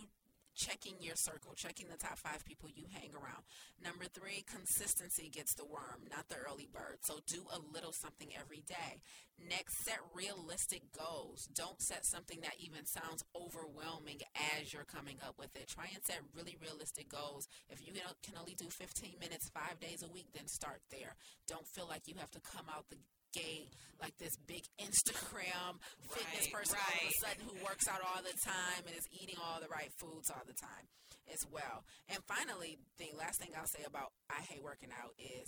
[0.60, 3.48] checking your circle, checking the top five people you hang around.
[3.82, 7.00] Number three, consistency gets the worm, not the early bird.
[7.00, 9.00] So do a little something every day.
[9.40, 11.48] Next, set realistic goals.
[11.56, 14.20] Don't set something that even sounds overwhelming
[14.60, 15.70] as you're coming up with it.
[15.70, 17.48] Try and set really realistic goals.
[17.70, 21.16] If you can only do 15 minutes five days a week, then start there.
[21.48, 22.98] Don't feel like you have to come out the
[23.34, 23.70] gate
[24.02, 28.22] like this big Instagram fitness Right, person all of a sudden who works out all
[28.24, 30.88] the time and is eating all the right foods all the time
[31.32, 31.84] as well.
[32.10, 35.48] And finally, the last thing I'll say about I hate working out is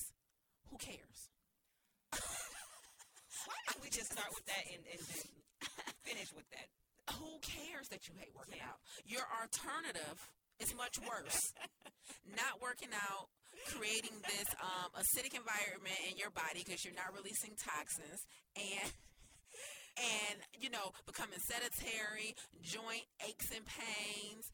[0.70, 1.20] who cares?
[3.48, 5.26] Why don't we just start with that and, and then
[6.06, 6.68] finish with that?
[7.18, 8.70] Who cares that you hate working Yeah.
[8.70, 8.80] out?
[9.08, 10.18] Your alternative
[10.60, 11.40] is much worse.
[12.38, 13.28] not working out,
[13.70, 18.90] creating this um, acidic environment in your body because you're not releasing toxins, and
[19.98, 24.52] and you know becoming sedentary, joint aches and pains.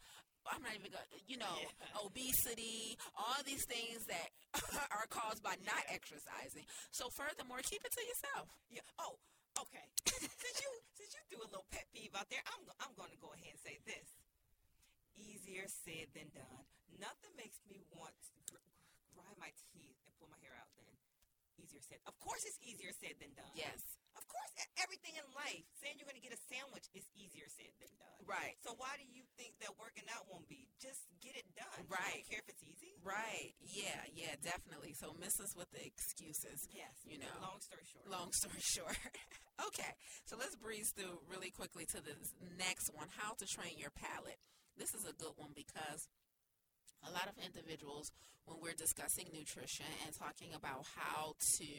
[0.47, 1.03] I'm not even going.
[1.27, 1.59] You know,
[2.07, 4.31] obesity, all these things that
[4.95, 6.63] are caused by not exercising.
[6.95, 8.47] So, furthermore, keep it to yourself.
[8.71, 8.87] Yeah.
[8.95, 9.19] Oh,
[9.59, 9.83] okay.
[10.07, 13.19] since you since you threw a little pet peeve out there, I'm I'm going to
[13.19, 14.07] go ahead and say this.
[15.19, 16.63] Easier said than done.
[16.95, 18.15] Nothing makes me want
[19.17, 20.85] grind my teeth and pull my hair out than
[21.57, 21.99] easier said.
[22.05, 23.49] Of course, it's easier said than done.
[23.57, 23.97] Yes.
[24.17, 24.49] Of course,
[24.81, 28.21] everything in life, saying you're going to get a sandwich is easier said than done.
[28.25, 28.57] Right.
[28.65, 30.65] So why do you think that working out won't be?
[30.81, 31.85] Just get it done.
[31.85, 32.25] Right.
[32.25, 32.97] don't care if it's easy.
[33.05, 33.53] Right.
[33.61, 34.01] Yeah.
[34.17, 34.33] Yeah.
[34.41, 34.97] Definitely.
[34.97, 36.65] So miss us with the excuses.
[36.73, 36.97] Yes.
[37.05, 37.29] You know.
[37.45, 38.05] Long story short.
[38.09, 38.97] Long story short.
[39.69, 39.93] okay.
[40.25, 42.17] So let's breeze through really quickly to the
[42.57, 44.41] next one: how to train your palate.
[44.77, 46.09] This is a good one because
[47.07, 48.11] a lot of individuals,
[48.47, 51.71] when we're discussing nutrition and talking about how to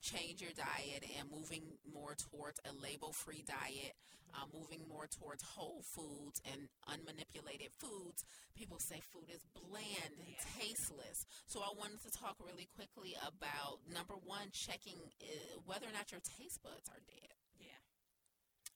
[0.00, 3.92] change your diet and moving more towards a label free diet,
[4.32, 8.24] uh, moving more towards whole foods and unmanipulated foods,
[8.56, 11.28] people say food is bland and tasteless.
[11.46, 16.12] So I wanted to talk really quickly about number one, checking uh, whether or not
[16.12, 17.35] your taste buds are dead.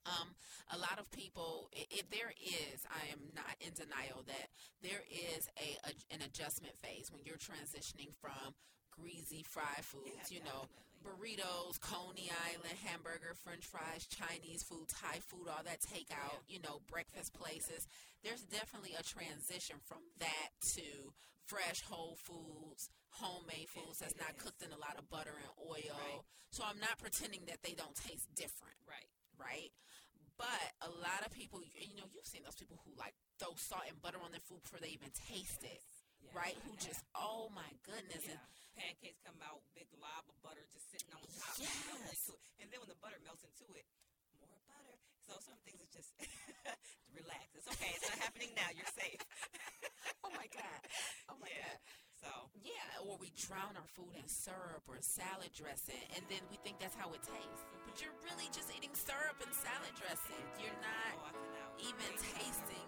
[0.07, 0.13] Yeah.
[0.13, 0.29] Um,
[0.73, 4.49] a lot of people, if there is, I am not in denial that
[4.83, 8.55] there is a, a an adjustment phase when you're transitioning from
[8.91, 10.69] greasy fried foods, Yeah, you know,
[11.05, 16.81] burritos, Coney Island, hamburger, French fries, Chinese food, Thai food, all that takeout, you know,
[16.91, 17.89] breakfast places.
[18.23, 21.13] There's definitely a transition from that to
[21.47, 25.97] fresh whole foods, homemade foods that's not cooked in a lot of butter and oil.
[25.99, 26.23] Right.
[26.53, 29.07] So I'm not pretending that they don't taste different Right.
[29.41, 29.73] Right?
[30.37, 33.53] But a lot of people, you you know, you've seen those people who like throw
[33.57, 35.81] salt and butter on their food before they even taste it,
[36.25, 36.57] Yeah, right?
[36.65, 36.85] Who have.
[36.85, 38.37] just, oh my goodness, Yeah.
[38.37, 38.41] and
[38.77, 41.57] Pancakes come out, big glob of butter just sitting on top.
[41.61, 41.73] Yes.
[42.09, 42.45] into it.
[42.65, 43.85] And then when the butter melts into it,
[44.41, 44.97] more butter.
[45.29, 46.17] So some things are just
[47.21, 47.45] relax.
[47.53, 47.93] It's okay.
[48.01, 48.73] It's not happening now.
[48.73, 49.21] You're safe.
[50.25, 50.81] oh my god,
[51.29, 51.69] oh my Yeah.
[51.69, 51.77] god,
[52.23, 52.31] So
[52.65, 53.05] yeah.
[53.09, 56.95] Or we drown our food in syrup or salad dressing, and then we think that's
[56.95, 57.65] how it tastes.
[57.89, 60.45] But you're really just eating syrup and salad dressing.
[60.61, 62.87] You're Oh, not cannot even tasting.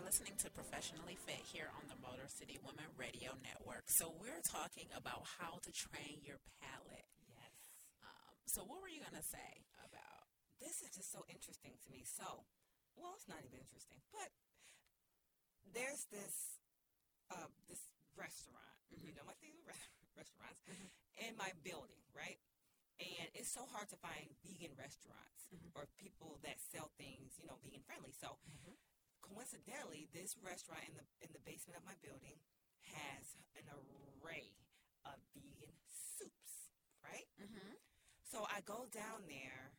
[0.00, 3.84] You're listening to Professionally Fit here on the Motor City Women Radio Network.
[3.92, 7.04] So we're talking about how to train your palate.
[7.28, 7.52] Yes.
[8.00, 10.24] Um, so what were you gonna say about?
[10.56, 12.08] This is just so interesting to me.
[12.08, 12.48] So,
[12.96, 14.32] well, it's not even interesting, but
[15.76, 16.64] there's this
[17.28, 17.84] uh, this
[18.16, 18.80] restaurant.
[18.88, 20.64] You know, my thing with re- restaurants
[21.20, 22.40] in my building, right?
[22.96, 25.44] And it's so hard to find vegan restaurants
[25.76, 28.16] or people that sell things, you know, vegan friendly.
[28.16, 28.40] So,
[29.30, 32.34] coincidentally, this restaurant in the in the basement of my building
[32.90, 34.50] has an array
[35.06, 36.74] of vegan soups,
[37.06, 37.30] right?
[37.38, 37.78] Mm-hmm.
[38.26, 39.74] So I go down there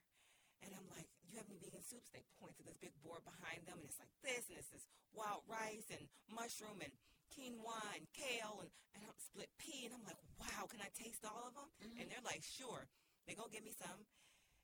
[0.63, 2.11] and I'm like, you have any vegan soups?
[2.11, 4.87] They point to this big board behind them and it's like this and it's this
[5.11, 6.93] wild rice and mushroom and
[7.31, 11.51] quinoa and kale and, and split pea and I'm like, wow, can I taste all
[11.51, 11.69] of them?
[11.99, 12.87] And they're like, sure.
[13.27, 14.03] They go give me some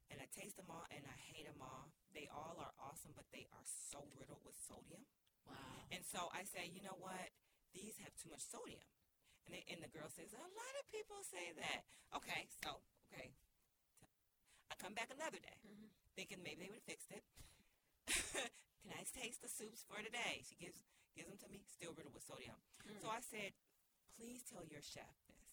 [0.10, 1.92] and I taste them all and I hate them all.
[2.16, 5.04] They all are awesome, but they are so riddled with sodium.
[5.46, 5.88] Wow.
[5.92, 7.32] And so I say, you know what?
[7.76, 8.84] These have too much sodium.
[9.48, 11.88] And, they, and the girl says, a lot of people say that.
[12.20, 13.32] Okay, so, okay.
[14.68, 15.88] I come back another day, mm-hmm.
[16.20, 17.24] thinking maybe they would have fixed it.
[18.84, 20.44] Can I taste the soups for today?
[20.44, 20.84] She gives
[21.16, 22.54] gives them to me, still riddled with sodium.
[22.86, 23.02] Hmm.
[23.02, 23.58] So I said,
[24.14, 25.50] please tell your chef this.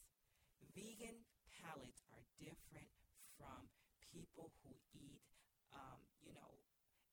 [0.77, 1.25] Vegan
[1.57, 2.93] palates are different
[3.41, 3.74] from
[4.15, 5.19] people who eat,
[5.75, 6.55] um, you know,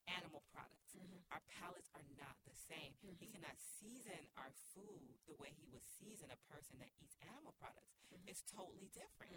[0.06, 0.94] animal products.
[0.94, 1.26] Mm-hmm.
[1.34, 2.94] Our palates are not the same.
[3.02, 3.34] He mm-hmm.
[3.34, 7.98] cannot season our food the way he would season a person that eats animal products.
[8.14, 8.30] Mm-hmm.
[8.30, 9.34] It's totally different.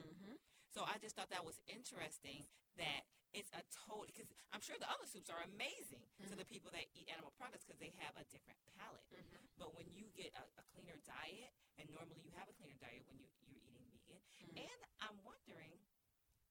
[0.74, 4.90] So I just thought that was interesting that it's a total because I'm sure the
[4.90, 8.26] other soups are amazing to the people that eat animal products because they have a
[8.30, 9.06] different palate.
[9.54, 13.06] But when you get a, a cleaner diet, and normally you have a cleaner diet
[13.06, 15.78] when you, you're eating vegan, and I'm wondering,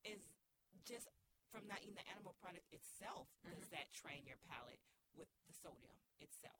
[0.07, 0.24] is
[0.84, 1.07] just
[1.68, 4.82] not eating the animal product itself, does that train your palate
[5.16, 6.59] with the sodium itself?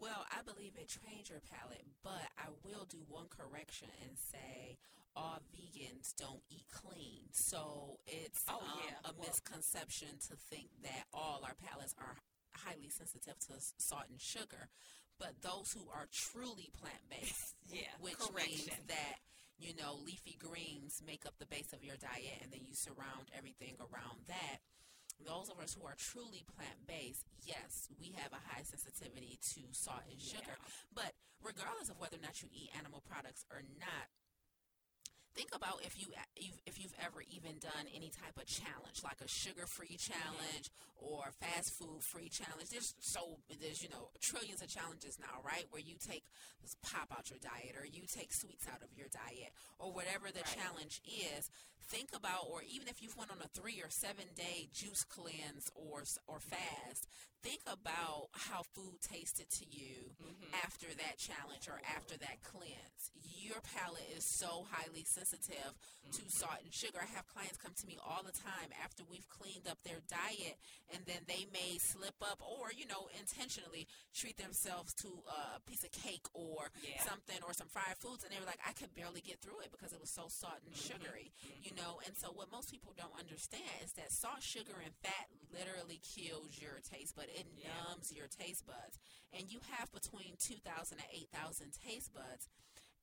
[0.00, 4.76] Well, I believe it trains your palate, but I will do one correction and say
[5.14, 7.30] all vegans don't eat clean.
[7.32, 8.98] So it's Oh, um, yeah.
[9.04, 12.18] a Well- misconception to think that all our palates are
[12.66, 14.68] highly sensitive to salt and sugar.
[15.18, 18.66] But those who are truly plant based, Yeah, which correction.
[18.66, 19.20] means that
[19.58, 23.30] you know leafy greens make up the base of your diet, and then you surround
[23.36, 24.60] everything around that.
[25.22, 29.62] Those of us who are truly plant based, yes, we have a high sensitivity to
[29.70, 30.58] salt and sugar.
[30.90, 34.10] But regardless of whether or not you eat animal products or not,
[35.34, 36.06] think about if you
[36.36, 41.30] if- if you've ever even done any type of challenge like a sugar-free challenge or
[41.40, 42.70] fast food free challenge.
[42.70, 45.66] There's so there's you know trillions of challenges now right?
[45.70, 46.24] Where you take
[46.62, 50.30] this pop out your diet or you take sweets out of your diet or whatever
[50.30, 50.56] the Right.
[50.58, 51.50] challenge is
[51.88, 55.70] think about or even if you've went on a 3 or 7 day juice cleanse
[55.74, 57.08] or or fast
[57.44, 60.48] think about how food tasted to you mm-hmm.
[60.64, 63.12] after that challenge or after that cleanse.
[63.20, 65.76] Your palate is so highly sensitive
[66.08, 66.32] to mm-hmm.
[66.32, 67.04] salt and sugar.
[67.04, 70.56] I have clients come to me all the time after we've cleaned up their diet
[70.88, 73.84] and then they may slip up or, you know, intentionally
[74.16, 77.04] treat themselves to a piece of cake or Yeah.
[77.04, 79.68] something or some fried foods and they were like, I could barely get through it
[79.68, 80.96] because it was so salt and mm-hmm.
[80.96, 81.28] sugary,
[81.60, 82.00] you know.
[82.06, 86.58] And so what most people don't understand is that salt, sugar, and fat literally kills
[86.60, 87.26] your taste bud.
[87.28, 87.74] It Yeah.
[87.88, 88.98] numbs your taste buds.
[89.32, 92.48] And you have between 2,000 and 8,000 taste buds.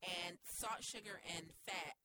[0.02, 1.96] And salt, sugar, and fat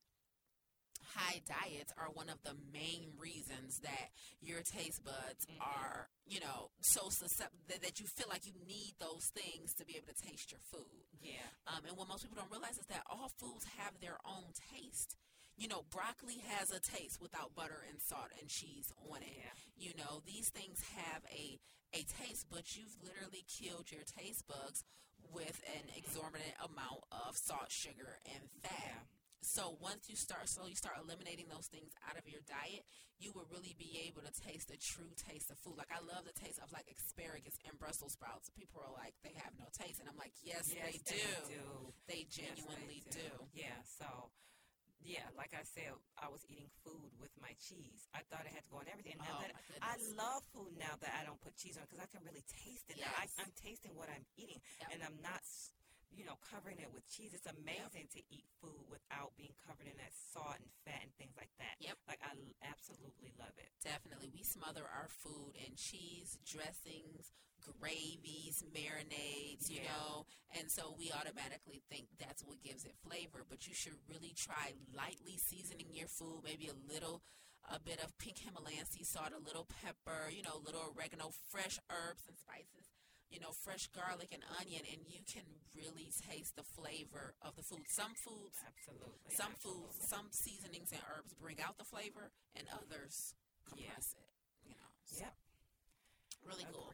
[1.14, 4.10] high diets are one of the main reasons that
[4.40, 8.92] your taste buds are, you know, so susceptible that, that you feel like you need
[9.00, 11.06] those things to be able to taste your food.
[11.22, 11.46] Yeah.
[11.68, 15.16] Um, and what most people don't realize is that all foods have their own taste.
[15.56, 19.32] You know, broccoli has a taste without butter and salt and cheese on it.
[19.36, 19.88] Yeah.
[19.88, 21.58] You know, these things have a
[21.94, 24.84] a taste, but you've literally killed your taste bugs
[25.32, 29.06] with an exorbitant amount of salt, sugar, and fat.
[29.40, 32.82] So once you start slowly start eliminating those things out of your diet,
[33.22, 35.78] you will really be able to taste the true taste of food.
[35.78, 38.50] Like I love the taste of like asparagus and Brussels sprouts.
[38.58, 41.24] People are like, they have no taste, and I'm like, yes, Yes, they, do.
[42.10, 43.30] They Yes, genuinely they do.
[43.54, 43.78] Yeah.
[43.86, 44.34] So,
[45.06, 48.10] yeah, like I said, I was eating food with my cheese.
[48.10, 49.16] I thought it had to go on everything.
[49.22, 52.10] Now Oh, that I love food now that I don't put cheese on because I
[52.10, 52.98] can really taste it.
[52.98, 53.14] now.
[53.14, 54.88] I, I'm tasting what I'm eating, Yep.
[54.92, 55.40] and I'm not.
[56.14, 57.34] You know, covering it with cheese.
[57.36, 61.34] It's amazing to eat food without being covered in that salt and fat and things
[61.36, 61.76] like that.
[61.82, 61.98] Yep.
[62.08, 62.32] Like I
[62.64, 63.68] absolutely love it.
[63.84, 64.30] Definitely.
[64.32, 67.34] We smother our food in cheese, dressings,
[67.80, 69.92] gravies, marinades, you Yeah.
[69.92, 70.26] know,
[70.58, 73.44] and so we automatically think that's what gives it flavor.
[73.48, 77.22] But you should really try lightly seasoning your food, maybe a little,
[77.70, 81.30] a bit of pink Himalayan sea salt, a little pepper, you know, a little oregano,
[81.50, 82.88] fresh herbs and spices.
[83.28, 85.42] you know, fresh garlic and onion, and you can
[85.74, 87.82] really taste the flavor of the food.
[87.88, 89.34] Some foods, Absolutely.
[89.34, 93.34] some foods, some seasonings and herbs bring out the flavor, and others
[93.68, 94.30] compress it.
[94.64, 95.34] You know, so Yep.
[96.44, 96.92] really cool.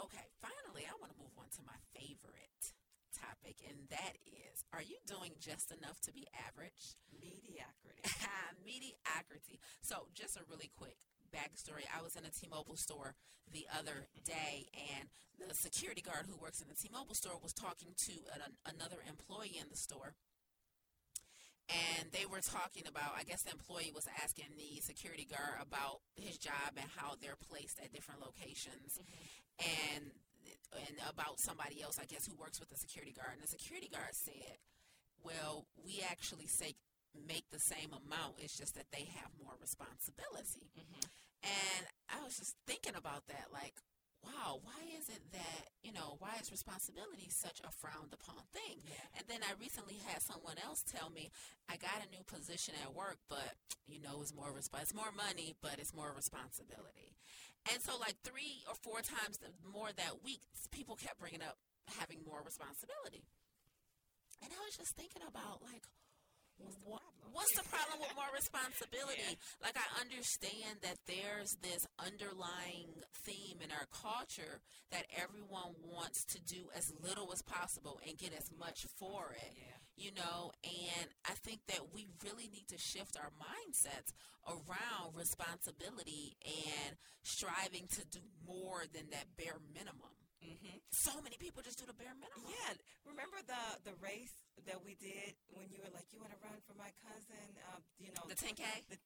[0.00, 2.72] Okay, finally, I want to move on to my favorite
[3.12, 6.96] topic, and that is: Are you doing just enough to be average?
[7.12, 8.00] Mediocrity.
[8.64, 9.60] mediocrity.
[9.84, 10.96] So, just a really quick
[11.28, 11.84] backstory.
[11.92, 13.12] I was in a T-Mobile store
[13.52, 17.92] the other day, and the security guard who works in the T-Mobile store was talking
[18.08, 20.16] to an, another employee in the store.
[21.70, 26.02] And they were talking about, I guess the employee was asking the security guard about
[26.16, 28.98] his job and how they're placed at different locations,
[29.58, 30.10] and
[30.74, 33.34] and about somebody else, I guess, who works with the security guard.
[33.34, 34.58] And the security guard said,
[35.22, 36.74] "Well, we actually say
[37.14, 38.38] make the same amount.
[38.38, 41.06] It's just that they have more responsibility." Mm-hmm.
[41.42, 43.78] And I was just thinking about that, like,
[44.24, 48.80] wow, why is it that you know why is responsibility such a frowned upon thing?
[49.16, 51.30] And then I recently had someone else tell me
[51.68, 53.56] I got a new position at work, but
[53.86, 57.16] you know it's more resp- it's more money, but it's more responsibility.
[57.68, 60.40] And so, like three or four times the- more that week,
[60.70, 61.58] people kept bringing up
[62.00, 63.24] having more responsibility.
[64.42, 65.84] And I was just thinking about like,
[66.84, 67.02] what,
[67.32, 69.38] what's the problem with more responsibility?
[69.62, 72.90] Like, I understand that there's this underlying
[73.24, 78.32] theme in our culture that everyone wants to do as little as possible and get
[78.36, 79.54] as much for it.
[79.96, 84.16] You know, and I think that we really need to shift our mindsets
[84.48, 90.19] around responsibility and striving to do more than that bare minimum.
[90.40, 90.76] Mm-hmm.
[90.90, 92.48] So many people just do the bare minimum.
[92.48, 92.72] Yeah,
[93.04, 94.32] remember the the race
[94.64, 97.44] that we did when you were like, you want to run for my cousin?
[97.72, 98.64] Um, you know, The 10K?
[98.88, 98.96] The,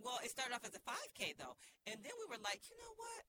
[0.00, 1.56] well, it started off as a 5K though,
[1.88, 3.22] and then we were like, you know what?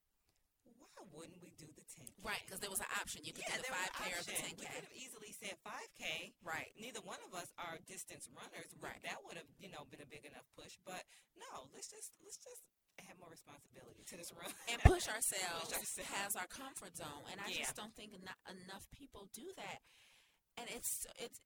[0.79, 2.11] Why wouldn't we do the 10K?
[2.23, 3.23] Right, because there was an option.
[3.27, 4.59] You could Yeah, do the there was 5K or the 10K.
[4.59, 6.35] We could have easily said 5K.
[6.43, 6.71] Right.
[6.79, 8.69] Neither one of us are distance runners.
[8.79, 8.99] Right.
[9.03, 10.75] That would have, you know, been a big enough push.
[10.87, 11.03] But
[11.39, 12.63] no, let's just let's just
[13.09, 14.53] have more responsibility to this run.
[14.71, 15.99] and push ourselves ourselves.
[16.05, 17.25] past our comfort zone.
[17.33, 17.65] And I Yeah.
[17.65, 19.81] just don't think enough people do that.
[20.57, 21.41] And it's it's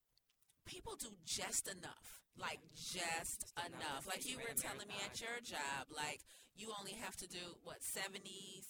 [0.66, 3.80] people do just enough, like just, enough.
[3.80, 4.04] enough.
[4.08, 6.20] Like you were telling me at your job, like
[6.56, 8.64] you only have to do what 70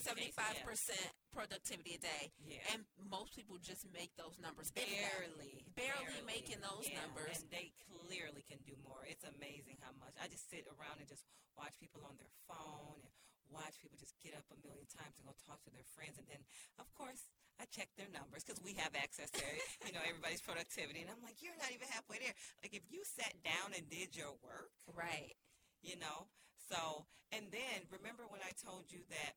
[0.00, 2.58] 75 days, percent productivity a day, Yeah.
[2.74, 4.84] and most people just make those numbers that.
[4.88, 7.38] barely, barely making those Yeah, numbers.
[7.40, 7.72] and they
[8.08, 9.04] clearly can do more.
[9.04, 10.16] It's amazing how much.
[10.16, 11.28] I just sit around and just
[11.60, 13.12] watch people on their phone and
[13.52, 16.24] watch people just get up a million times and go talk to their friends, and
[16.32, 16.40] then
[16.80, 17.28] of course.
[17.58, 19.42] I check their numbers because we have access to,
[19.82, 22.30] you know, everybody's productivity, and I'm like, you're not even halfway there.
[22.62, 25.34] Like if you sat down and did your work, Right.
[25.82, 26.30] you know.
[26.70, 29.34] So, and then remember when I told you that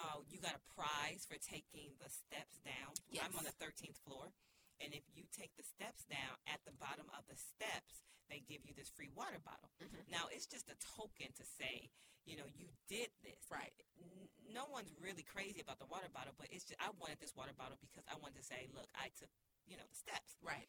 [0.00, 2.96] uh, you got a prize for taking the steps down?
[3.20, 4.32] I'm on the 13th floor,
[4.82, 8.64] and if you take the steps down, at the bottom of the steps, they give
[8.66, 9.70] you this free water bottle.
[9.80, 10.08] Mhm.
[10.08, 11.90] Now, it's just a token to say,
[12.24, 13.38] you know, you did this.
[13.50, 13.72] Right.
[14.50, 17.52] No one's really crazy about the water bottle, but it's just I wanted this water
[17.54, 19.30] bottle because I wanted to say, look, I took,
[19.66, 20.36] you know, the steps.
[20.42, 20.68] Right.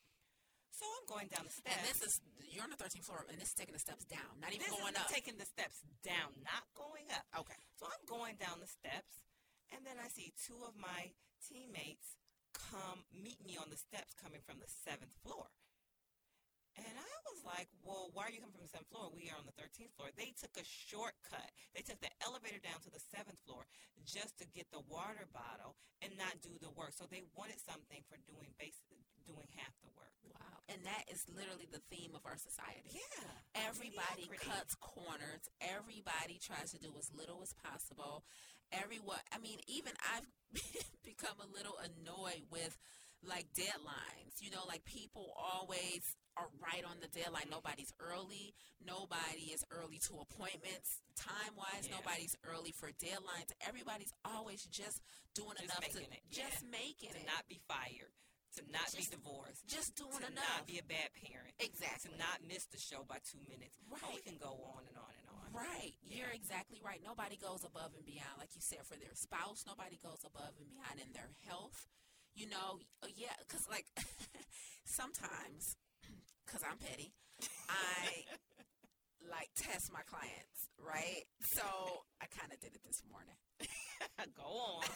[0.71, 1.77] So I'm going down the steps.
[1.77, 4.39] And this is you're on the 13th floor, and this is taking the steps down,
[4.41, 5.07] not even This going is up.
[5.09, 7.25] taking the steps down, not going up.
[7.45, 7.57] okay.
[7.77, 9.21] So I'm going down the steps,
[9.69, 11.13] and then I see two of my
[11.47, 12.17] teammates
[12.71, 15.49] come meet me on the steps coming from the seventh floor.
[16.73, 19.13] And I was like, well, why are you coming from the seventh floor?
[19.13, 20.09] We are on the 13th floor.
[20.17, 21.53] They took a shortcut.
[21.77, 23.69] They took the elevator down to the seventh floor
[24.09, 26.97] just to get the water bottle and not do the work.
[26.97, 30.17] So they wanted something for doing basically doing half the work.
[30.25, 30.65] Wow.
[30.65, 32.89] And that is literally the theme of our society.
[32.89, 33.69] Yeah.
[33.69, 34.49] Everybody mediocrity.
[34.49, 35.45] cuts corners.
[35.61, 38.25] Everybody tries to do as little as possible.
[38.71, 40.25] Everyone, I mean, even I've
[41.03, 42.77] become a little annoyed with
[43.21, 44.41] like deadlines.
[44.41, 46.01] You know, like people always
[46.35, 47.47] are right on the deadline.
[47.51, 48.53] Nobody's early.
[48.83, 50.99] Nobody is early to appointments.
[51.15, 52.01] Time wise, Yeah.
[52.01, 53.53] nobody's early for deadlines.
[53.61, 54.99] Everybody's always just
[55.37, 56.73] doing Just enough to it, just yeah.
[56.73, 57.29] making To it.
[57.29, 58.11] not be fired,
[58.57, 60.43] to not be divorced, just doing to enough.
[60.49, 62.09] To not be a bad parent, exactly.
[62.11, 63.77] to not miss the show by two minutes.
[63.93, 65.12] Oh, we can go on and on.
[65.53, 65.93] Right.
[66.01, 66.97] You're exactly right.
[67.05, 69.63] Nobody goes above and beyond, like you said, for their spouse.
[69.69, 71.85] Nobody goes above and beyond in their health.
[72.33, 73.85] You know, uh, yeah, because like
[74.85, 75.77] sometimes,
[76.45, 77.13] because I'm petty,
[77.69, 78.25] I
[79.29, 81.29] like test my clients, right?
[81.45, 81.61] So
[82.17, 83.37] I kind of did it this morning.
[84.33, 84.49] go
[84.81, 84.89] on.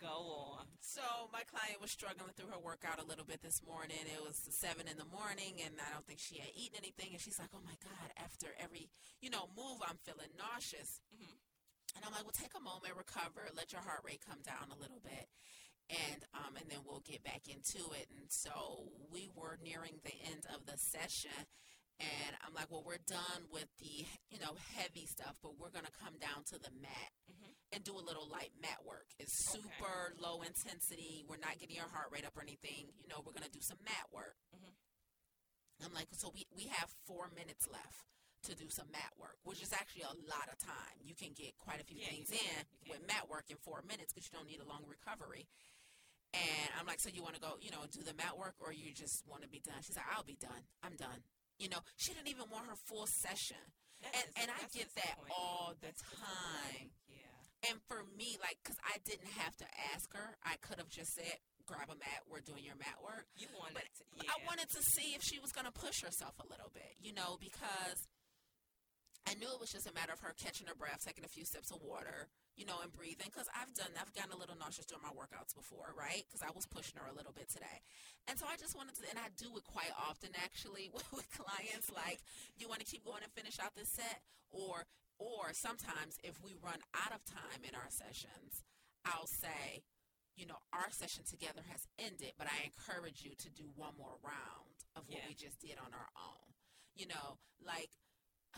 [0.00, 0.66] Go on.
[0.80, 1.02] So
[1.34, 3.98] my client was struggling through her workout a little bit this morning.
[4.06, 7.10] It was seven in the morning, and I don't think she had eaten anything.
[7.12, 8.88] And she's like, "Oh my god!" After every
[9.20, 11.02] you know move, I'm feeling nauseous.
[11.96, 14.78] And I'm like, well, take a moment, recover, let your heart rate come down a
[14.78, 15.26] little bit,
[15.90, 18.06] and um, and then we'll get back into it.
[18.14, 21.34] And so we were nearing the end of the session,
[21.98, 25.90] and I'm like, well, we're done with the you know heavy stuff, but we're gonna
[25.90, 27.10] come down to the mat
[27.72, 29.06] and do a little light mat work.
[29.18, 29.60] It's Okay.
[29.60, 31.24] super low intensity.
[31.28, 32.92] We're not getting your heart rate up or anything.
[32.96, 34.36] You know, we're gonna do some mat work.
[34.54, 34.72] Mhm.
[35.84, 38.04] I'm like, so we we have four minutes left
[38.42, 40.96] to do some mat work, which is actually a lot of time.
[41.02, 44.12] You can get quite a few Yeah, things in with mat work in four minutes
[44.12, 45.46] because you don't need a long recovery.
[46.32, 48.72] And I'm like, so you want to go, you know, do the mat work, or
[48.72, 49.80] you just want to be done?
[49.82, 50.68] She's like, I'll be done.
[50.82, 51.24] I'm done.
[51.58, 53.72] You know, she didn't even want her full session.
[54.00, 56.92] That's And- dis- and I get that all the time.
[57.66, 61.14] And for me, like, because I didn't have to ask her, I could have just
[61.14, 63.26] said, grab a mat, we're doing your mat work.
[63.34, 64.30] You wanted But to, yeah.
[64.30, 67.10] I wanted to see if she was going to push herself a little bit, you
[67.12, 68.06] know, because
[69.26, 71.44] I knew it was just a matter of her catching her breath, taking a few
[71.44, 73.28] sips of water, you know, and breathing.
[73.28, 76.24] Because I've done, I've gotten a little nauseous during my workouts before, right?
[76.24, 77.84] Because I was pushing her a little bit today.
[78.30, 81.28] And so I just wanted to, and I do it quite often actually with, with
[81.34, 81.90] clients.
[81.92, 82.22] Like,
[82.56, 84.88] you want to keep going and finish out this set, or
[85.18, 88.62] or sometimes if we run out of time in our sessions,
[89.04, 89.82] I'll say,
[90.38, 94.18] you know, our session together has ended, but I encourage you to do one more
[94.22, 95.28] round of what Yeah.
[95.28, 96.54] we just did on our own.
[96.94, 97.90] You know, like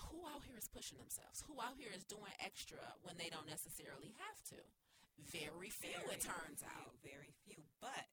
[0.09, 1.43] who out here is pushing themselves?
[1.49, 4.61] Who out here is doing extra when they don't necessarily have to?
[5.19, 6.97] Very few, it turns few, out.
[7.05, 7.61] Very few.
[7.81, 8.09] But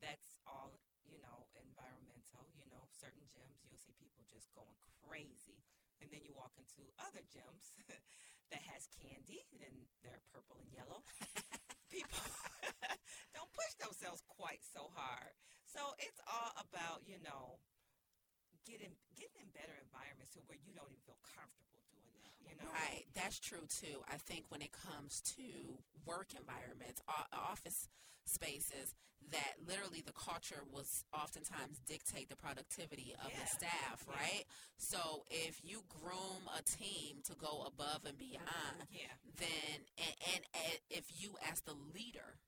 [0.00, 0.76] that's all,
[1.08, 2.44] you know, environmental.
[2.56, 4.76] You know, certain gyms, you'll see people just going
[5.08, 5.64] crazy.
[6.00, 7.74] And then you walk into other gyms
[8.50, 11.02] that has candy and they're purple and yellow.
[11.92, 12.20] people
[13.34, 15.34] don't push themselves quite so hard.
[15.66, 17.60] So it's all about, you know,
[18.64, 22.07] getting getting in better environments to where you don't even feel comfortable doing.
[22.48, 22.70] You know?
[22.72, 24.00] Right, that's true too.
[24.08, 27.00] I think when it comes to work environments,
[27.32, 27.88] office
[28.24, 28.94] spaces,
[29.30, 34.14] that literally the culture was oftentimes dictate the productivity of the staff, yeah.
[34.16, 34.44] right?
[34.78, 39.12] So if you groom a team to go above and beyond, Yeah.
[39.36, 42.38] then and, and, and if you as the leader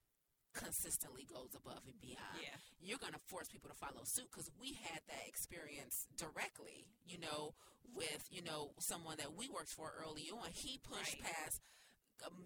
[0.52, 2.56] consistently goes above and beyond, Yeah.
[2.80, 7.18] you're going to force people to follow suit because we had that experience directly, you
[7.18, 7.54] know,
[7.94, 10.50] with, you know, someone that we worked for early on.
[10.52, 11.32] He pushed Right.
[11.32, 11.60] past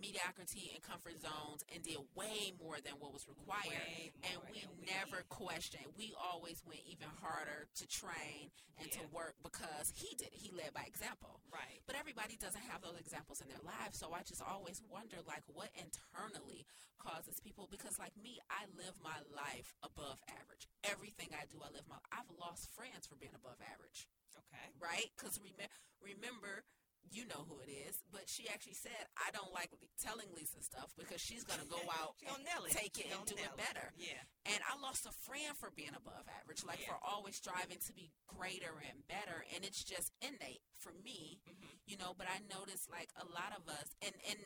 [0.01, 4.14] mediocrity and comfort zones and did way more than what was required.
[4.31, 5.91] And we never questioned.
[5.99, 10.39] We always went even harder to train and to work because he did it.
[10.39, 11.41] He led by example.
[11.51, 11.83] Right.
[11.87, 13.99] But everybody doesn't have those examples in their lives.
[13.99, 16.66] So I just always wonder, like, what internally
[16.99, 17.68] causes people?
[17.70, 20.66] Because, like me, I live my life above average.
[20.83, 21.99] Everything I do, I live my.
[22.11, 24.66] I've lost friends for being above average, Okay.
[24.83, 25.11] right?
[25.14, 25.70] Because rem-
[26.03, 26.62] remember.
[27.11, 29.70] You know who it is, but she actually said, "I don't like
[30.02, 32.72] telling Lisa stuff because she's gonna go out and it.
[32.72, 34.18] take She it and do it better." Yeah.
[34.46, 36.88] And I lost a friend for being above average, like Yeah.
[36.94, 39.44] for always striving to be greater and better.
[39.55, 41.78] And it's just innate for me, Mhm.
[41.86, 42.14] you know.
[42.14, 44.38] But I notice like a lot of us, and, and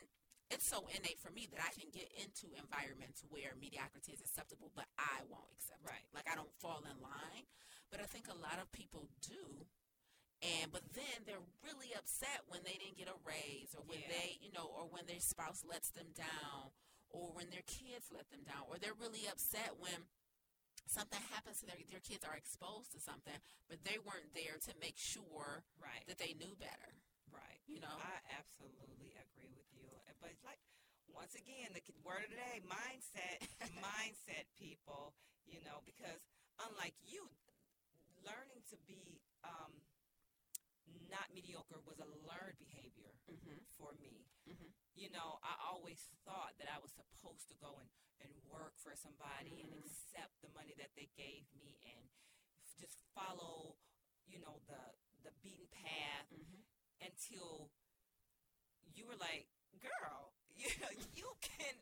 [0.51, 4.71] it's so innate for me that I can get into environments where mediocrity is acceptable,
[4.75, 6.01] but I won't accept Right.
[6.05, 6.13] it.
[6.13, 7.47] Like I don't fall in line.
[7.89, 9.65] But I think a lot of people do.
[10.41, 14.15] And but then they're really upset when they didn't get a raise or when Yeah.
[14.15, 16.71] they, you know, or when their spouse lets them down
[17.11, 20.07] or when their kids let them down or they're really upset when
[20.87, 23.35] something happens to their their kids are exposed to something
[23.67, 26.07] but they weren't there to make sure Right.
[26.07, 26.91] that they knew better,
[27.29, 27.59] Right.
[27.67, 27.93] you know.
[27.99, 29.85] I absolutely agree with you.
[30.07, 30.59] Uh, But it's like
[31.11, 33.43] once again, the word of the day, mindset,
[33.83, 35.13] mindset people,
[35.45, 36.21] you know, because
[36.63, 37.27] unlike you,
[38.25, 39.73] learning to be um,
[41.09, 43.65] not mediocre was a learned behavior Mhm.
[43.77, 44.25] for me.
[44.47, 44.71] Mhm.
[44.95, 47.89] You know, I always thought that I was supposed to go and,
[48.21, 49.85] and work for somebody and Mhm.
[49.85, 52.09] accept the money that they gave me and
[52.61, 53.77] f- just follow,
[54.25, 56.63] you know, the the beaten path Mhm.
[57.01, 57.69] until
[58.93, 59.47] you were like,
[59.81, 61.75] girl, you know, you can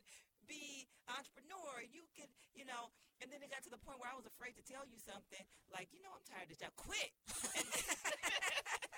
[0.46, 1.82] be entrepreneur.
[1.82, 4.56] You can, you know, and then it got to the point where I was afraid
[4.56, 6.74] to tell you something like, you know, I'm tired of this job.
[6.76, 7.12] Quit.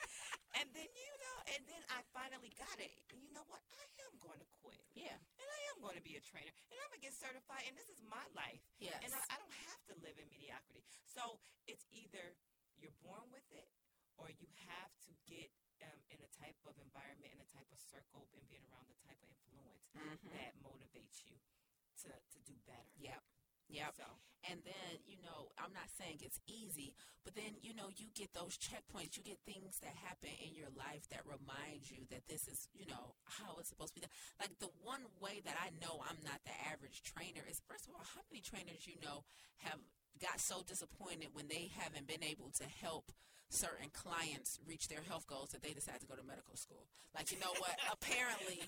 [0.59, 2.91] And then, you know, and then I finally got it.
[3.15, 3.63] And you know what?
[3.71, 4.83] I am going to quit.
[4.99, 5.15] Yeah.
[5.15, 6.51] And I am going to be a trainer.
[6.71, 7.63] And I'm going to get certified.
[7.71, 8.59] And this is my life.
[8.83, 8.99] Yes.
[9.07, 10.83] And I, I don't have to live in mediocrity.
[11.07, 11.39] So
[11.71, 12.35] it's either
[12.75, 13.71] you're born with it
[14.19, 15.49] or you have to get
[15.87, 18.99] um, in a type of environment, in a type of circle, and being around the
[19.07, 20.35] type of influence Mhm.
[20.37, 21.39] that motivates you
[22.05, 22.91] to, to do better.
[23.01, 23.23] Yep.
[23.71, 23.95] Yep.
[23.97, 24.09] So
[24.51, 28.33] And then, you know, I'm not saying it's easy, but then, you know, you get
[28.33, 29.15] those checkpoints.
[29.17, 32.89] You get things that happen in your life that remind you that this is, you
[32.89, 34.17] know, how it's supposed to be done.
[34.41, 37.93] Like the one way that I know I'm not the average trainer is, first of
[37.93, 39.29] all, how many trainers you know
[39.63, 39.79] have
[40.19, 43.13] got so disappointed when they haven't been able to help
[43.51, 46.87] certain clients reach their health goals that they decide to go to medical school.
[47.15, 47.75] Like, you know what?
[47.93, 48.63] Apparently,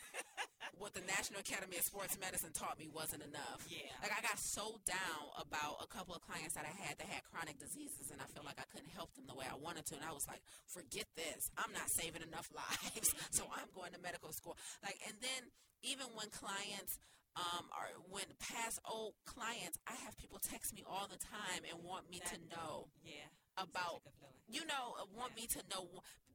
[0.75, 3.63] what the National Academy of Sports Medicine taught me wasn't enough.
[3.71, 3.95] Yeah.
[4.03, 7.23] Like I got so down about a couple of clients that I had that had
[7.23, 9.95] chronic diseases, and I felt like I couldn't help them the way I wanted to,
[9.95, 11.55] and I was like, forget this.
[11.55, 14.59] I'm not saving enough lives, so I'm going to medical school.
[14.83, 15.55] Like, and then
[15.87, 16.99] even when clients.
[17.33, 21.83] Um, or when past old clients, I have people text me all the time and
[21.83, 23.25] want me to know yeah.
[23.57, 24.49] About Such a good feeling.
[24.53, 25.89] you know, uh, want me to know.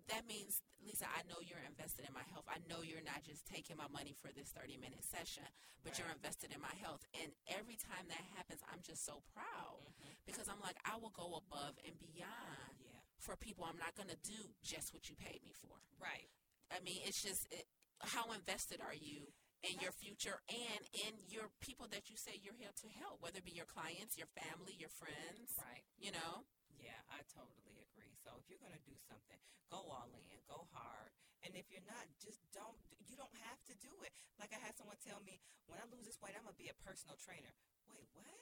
[0.08, 2.48] That means, Lisa, I know you're invested in my health.
[2.48, 5.44] I know you're not just taking my money for this 30 minute session,
[5.84, 7.04] but you're invested in my health.
[7.12, 10.16] And every time that happens, I'm just so proud Mm-hmm.
[10.30, 13.04] because I'm like, I will go above and beyond Yeah.
[13.20, 13.68] for people.
[13.68, 15.76] I'm not going to do just what you paid me for.
[16.00, 16.32] Right.
[16.72, 17.68] I mean, it's just it,
[18.00, 19.28] how invested are you
[19.66, 23.42] in your future and in your people that you say you're here to help, whether
[23.42, 25.84] it be your clients, your family, your friends, Right.
[26.00, 26.46] you know?
[26.88, 28.16] Yeah, I totally agree.
[28.24, 29.36] So if you're going to do something,
[29.68, 31.12] go all in, go hard.
[31.44, 34.16] And if you're not, just don't, you don't have to do it.
[34.40, 36.72] Like I had someone tell me, when I lose this weight, I'm going to be
[36.72, 37.52] a personal trainer.
[37.92, 38.40] Wait, what?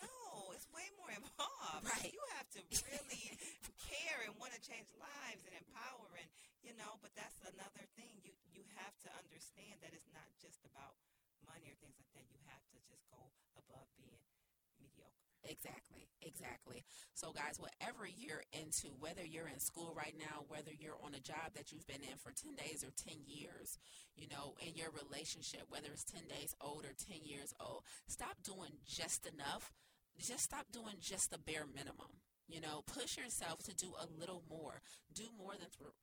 [0.00, 1.84] No, it's way more involved.
[1.84, 2.08] Right.
[2.08, 3.36] You have to really
[3.84, 6.28] care and want to change lives and empower and,
[6.64, 8.24] you know, but that's another thing.
[8.24, 10.96] You, you have to understand that it's not just about
[11.44, 12.24] money or things like that.
[12.32, 13.20] You have to just go
[13.60, 14.22] above being
[14.80, 15.31] mediocre.
[15.44, 16.84] Exactly, exactly.
[17.14, 21.20] So, guys, whatever you're into, whether you're in school right now, whether you're on a
[21.20, 23.78] job that you've been in for 10 days or 10 years,
[24.14, 28.38] you know, in your relationship, whether it's 10 days old or 10 years old, stop
[28.44, 29.72] doing just enough.
[30.18, 32.21] Just stop doing just the bare minimum.
[32.52, 34.84] You know, push yourself to do a little more.
[35.08, 35.96] Do more than th-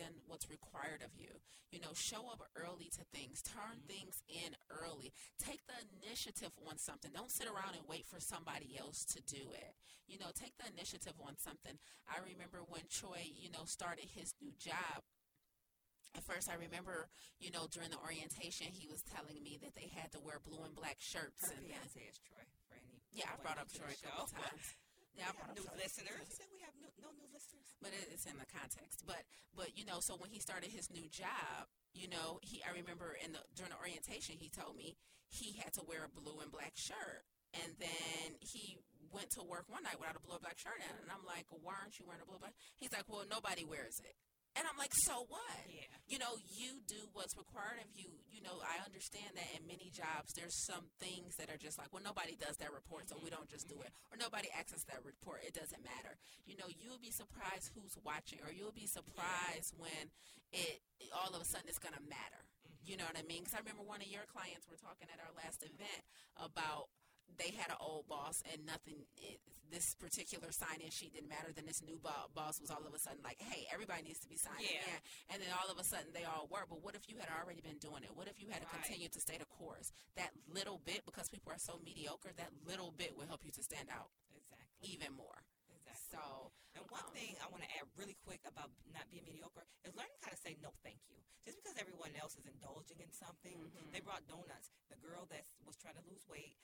[0.00, 1.44] than what's required of you.
[1.68, 3.44] You know, show up early to things.
[3.44, 3.92] Turn mm-hmm.
[3.92, 5.12] things in early.
[5.36, 7.12] Take the initiative on something.
[7.12, 9.76] Don't sit around and wait for somebody else to do it.
[10.08, 11.76] You know, take the initiative on something.
[12.08, 15.04] I remember when Troy, you know, started his new job.
[16.16, 19.92] At first, I remember, you know, during the orientation, he was telling me that they
[19.94, 21.44] had to wear blue and black shirts.
[21.44, 22.42] Her and then, is Troy.
[22.66, 24.74] For any yeah, I brought up to Troy a couple times.
[25.16, 26.26] Yeah, I We have new listeners.
[26.30, 27.66] You said we have new, no new listeners.
[27.82, 29.04] but it- it's in the context.
[29.06, 32.70] But but you know, so when he started his new job, you know, he I
[32.70, 34.96] remember in the during the orientation, he told me
[35.28, 38.78] he had to wear a blue and black shirt, and then he
[39.12, 41.46] went to work one night without a blue and black shirt on, and I'm like,
[41.50, 42.54] why aren't you wearing a blue and black?
[42.76, 44.14] He's like, well, nobody wears it,
[44.58, 45.62] and I'm like, so what?
[45.70, 45.86] Yeah.
[46.10, 48.10] You know, you do what's required of you.
[48.26, 51.94] You know, I understand that in many jobs, there's some things that are just like,
[51.94, 53.38] well, nobody does that report, so we mm-hmm.
[53.38, 53.94] don't just do mm-hmm.
[53.94, 54.10] it.
[54.10, 55.46] Or nobody access that report.
[55.46, 56.18] It doesn't matter.
[56.50, 60.10] You know, you'll be surprised who's watching, or you'll be surprised when
[60.50, 60.82] it
[61.14, 62.42] all of a sudden it's going to matter.
[62.82, 63.06] You mm-hmm.
[63.06, 63.46] know what I mean?
[63.46, 66.02] Because I remember one of your clients were talking at our last event
[66.42, 66.90] about
[67.38, 71.64] they had an old boss and nothing it, this particular sign-in sheet didn't matter then
[71.66, 74.36] this new bo- boss was all of a sudden like hey everybody needs to be
[74.36, 74.82] signed Yeah.
[74.82, 74.98] in
[75.30, 77.62] and then all of a sudden they all were but what if you had already
[77.62, 78.82] been doing it what if you had to Right.
[78.82, 82.90] continue to stay the course that little bit because people are so mediocre that little
[82.90, 84.90] bit will help you to stand out Exactly.
[84.90, 86.18] even more Exactly.
[86.18, 89.66] so And one um, thing I want to add really quick about not being mediocre
[89.86, 91.18] is learning how to say no, thank you.
[91.42, 93.90] Just because everyone else is indulging in something, Mhm.
[93.90, 94.70] they brought donuts.
[94.86, 96.54] The girl that was trying to lose weight,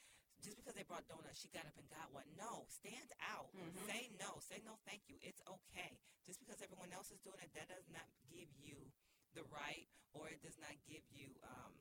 [0.46, 2.24] just because they brought donuts, she got up and got one.
[2.38, 3.50] No, stand out.
[3.50, 3.74] Mhm.
[3.90, 4.38] Say no.
[4.38, 5.18] Say no, thank you.
[5.26, 5.98] It's okay.
[6.22, 8.78] Just because everyone else is doing it, that does not give you
[9.34, 11.74] the right, or it does not give you um,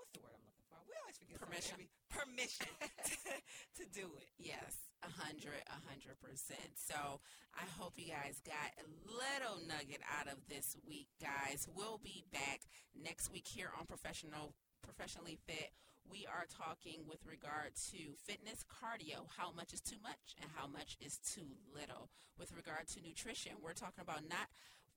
[0.00, 0.80] what's the word I'm looking for?
[0.88, 1.76] We always forget Permission.
[2.08, 2.66] permission
[3.04, 3.32] to,
[3.78, 4.28] to do it.
[4.40, 6.72] Yes, a hundred, a hundred percent.
[6.74, 7.20] So
[7.54, 11.68] I hope you guys got a little nugget out of this week, guys.
[11.76, 12.64] We'll be back
[12.96, 15.70] next week here on Professional Professionally Fit.
[16.10, 20.66] We are talking with regard to fitness, cardio, how much is too much and how
[20.66, 22.10] much is too little.
[22.38, 24.48] With regard to nutrition, we're talking about not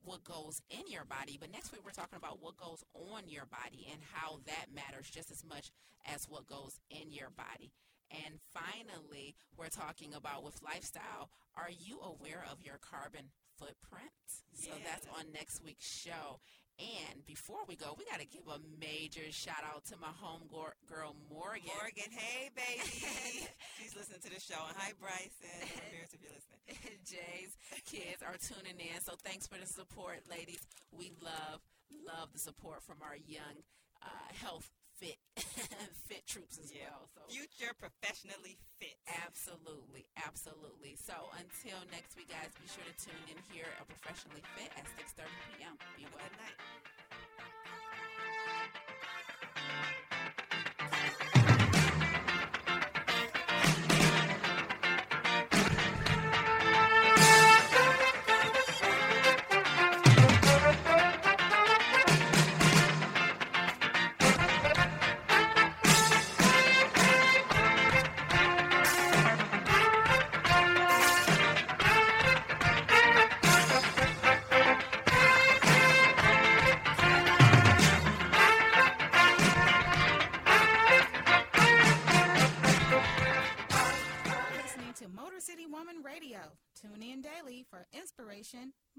[0.03, 3.45] what goes in your body, but next week we're talking about what goes on your
[3.45, 5.71] body and how that matters just as much
[6.05, 7.71] as what goes in your body.
[8.11, 14.11] And finally, we're talking about with lifestyle, are you aware of your carbon footprint?
[14.53, 16.39] So that's on next week's show.
[16.77, 20.45] And before we go, we got to give a major shout out to my home
[20.51, 21.73] girl, Morgan.
[21.73, 22.85] Morgan, hey baby.
[23.81, 24.61] She's listening to the show.
[24.67, 25.57] And hi Bryson.
[25.73, 27.01] Embarrassed if you're listening.
[27.09, 27.57] Jaye's
[27.89, 29.01] kids are tuning in.
[29.01, 30.61] So thanks for the support, ladies.
[30.93, 33.65] We love, love the support from our young,
[34.03, 34.69] uh, health
[34.99, 35.17] fit
[36.09, 36.89] fit troops as Yeah.
[36.89, 37.05] well.
[37.13, 38.97] So Future professionally fit.
[39.25, 40.97] absolutely, absolutely.
[40.97, 44.85] So until next week, guys, be sure to tune in here at Professionally Fit at
[44.97, 45.73] 6:30 p.m.
[45.95, 46.21] Be well.
[46.25, 47.06] good night.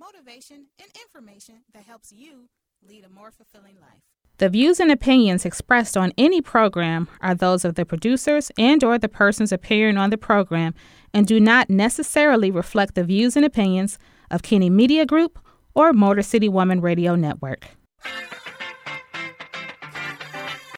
[0.09, 2.49] Motivation, and information that helps you
[2.87, 4.03] lead a more fulfilling life.
[4.39, 8.99] The views and opinions expressed on any program are those of the producers and or
[8.99, 10.75] the persons appearing on the program
[11.13, 13.99] and do not necessarily reflect the views and opinions
[14.31, 15.39] of Kenny Media Group
[15.75, 17.67] or Motor City Woman Radio Network.